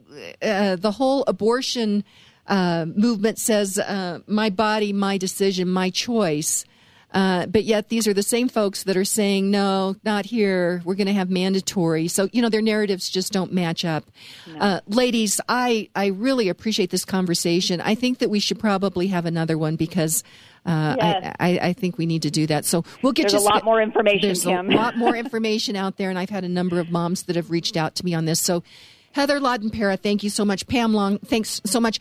uh, 0.41 0.75
the 0.75 0.91
whole 0.91 1.23
abortion 1.27 2.03
uh, 2.47 2.85
movement 2.95 3.39
says, 3.39 3.79
uh, 3.79 4.19
"My 4.27 4.49
body, 4.49 4.93
my 4.93 5.17
decision, 5.17 5.67
my 5.69 5.89
choice." 5.89 6.65
Uh, 7.13 7.45
but 7.45 7.63
yet, 7.63 7.89
these 7.89 8.07
are 8.07 8.13
the 8.13 8.23
same 8.23 8.49
folks 8.49 8.83
that 8.83 8.97
are 8.97 9.05
saying, 9.05 9.51
no, 9.51 9.95
not 10.03 10.25
here. 10.25 10.81
We're 10.83 10.95
going 10.95 11.07
to 11.07 11.13
have 11.13 11.29
mandatory. 11.29 12.07
So, 12.07 12.27
you 12.31 12.41
know, 12.41 12.49
their 12.49 12.61
narratives 12.61 13.09
just 13.09 13.31
don't 13.31 13.53
match 13.53 13.85
up. 13.85 14.05
No. 14.47 14.59
Uh, 14.59 14.79
ladies, 14.87 15.39
I, 15.47 15.89
I 15.95 16.07
really 16.07 16.49
appreciate 16.49 16.89
this 16.89 17.05
conversation. 17.05 17.81
I 17.81 17.95
think 17.95 18.19
that 18.19 18.29
we 18.29 18.39
should 18.39 18.59
probably 18.59 19.07
have 19.07 19.25
another 19.25 19.57
one 19.57 19.75
because. 19.75 20.23
Uh, 20.65 20.95
yes. 20.97 21.35
I, 21.41 21.49
I, 21.49 21.59
I, 21.59 21.73
think 21.73 21.97
we 21.97 22.05
need 22.05 22.21
to 22.21 22.31
do 22.31 22.47
that. 22.47 22.63
So 22.63 22.85
we'll 23.01 23.11
get 23.11 23.23
there's 23.23 23.33
you 23.33 23.39
a 23.39 23.51
lot 23.51 23.65
more 23.65 23.81
information. 23.81 24.21
There's 24.21 24.45
Kim. 24.45 24.71
a 24.71 24.73
lot 24.73 24.95
more 24.95 25.13
information 25.17 25.75
out 25.75 25.97
there, 25.97 26.09
and 26.09 26.17
I've 26.17 26.29
had 26.29 26.45
a 26.45 26.47
number 26.47 26.79
of 26.79 26.89
moms 26.89 27.23
that 27.23 27.35
have 27.35 27.51
reached 27.51 27.75
out 27.75 27.95
to 27.95 28.05
me 28.05 28.13
on 28.13 28.23
this. 28.23 28.39
So 28.39 28.63
Heather 29.11 29.41
Lahdenpera, 29.41 29.99
thank 29.99 30.23
you 30.23 30.29
so 30.29 30.45
much. 30.45 30.65
Pam 30.67 30.93
Long, 30.93 31.19
thanks 31.19 31.59
so 31.65 31.81
much. 31.81 31.99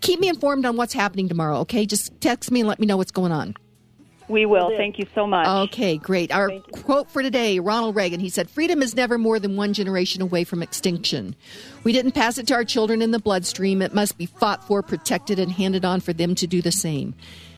Keep 0.00 0.20
me 0.20 0.28
informed 0.28 0.64
on 0.64 0.78
what's 0.78 0.94
happening 0.94 1.28
tomorrow, 1.28 1.58
okay? 1.58 1.84
Just 1.84 2.18
text 2.22 2.50
me 2.50 2.60
and 2.60 2.68
let 2.68 2.80
me 2.80 2.86
know 2.86 2.96
what's 2.96 3.12
going 3.12 3.30
on. 3.30 3.54
We 4.28 4.44
will. 4.46 4.76
Thank 4.76 4.98
you 4.98 5.06
so 5.14 5.26
much. 5.26 5.46
Okay, 5.46 5.96
great. 5.96 6.30
Our 6.30 6.60
quote 6.72 7.10
for 7.10 7.22
today 7.22 7.58
Ronald 7.58 7.96
Reagan, 7.96 8.20
he 8.20 8.28
said, 8.28 8.50
Freedom 8.50 8.82
is 8.82 8.94
never 8.94 9.16
more 9.16 9.38
than 9.38 9.56
one 9.56 9.72
generation 9.72 10.20
away 10.20 10.44
from 10.44 10.62
extinction. 10.62 11.34
We 11.84 11.92
didn't 11.92 12.12
pass 12.12 12.38
it 12.38 12.46
to 12.48 12.54
our 12.54 12.64
children 12.64 13.00
in 13.00 13.10
the 13.10 13.18
bloodstream. 13.18 13.80
It 13.80 13.94
must 13.94 14.18
be 14.18 14.26
fought 14.26 14.64
for, 14.64 14.82
protected, 14.82 15.38
and 15.38 15.50
handed 15.50 15.84
on 15.84 16.00
for 16.00 16.12
them 16.12 16.34
to 16.36 16.46
do 16.46 16.60
the 16.60 16.72
same. 16.72 17.14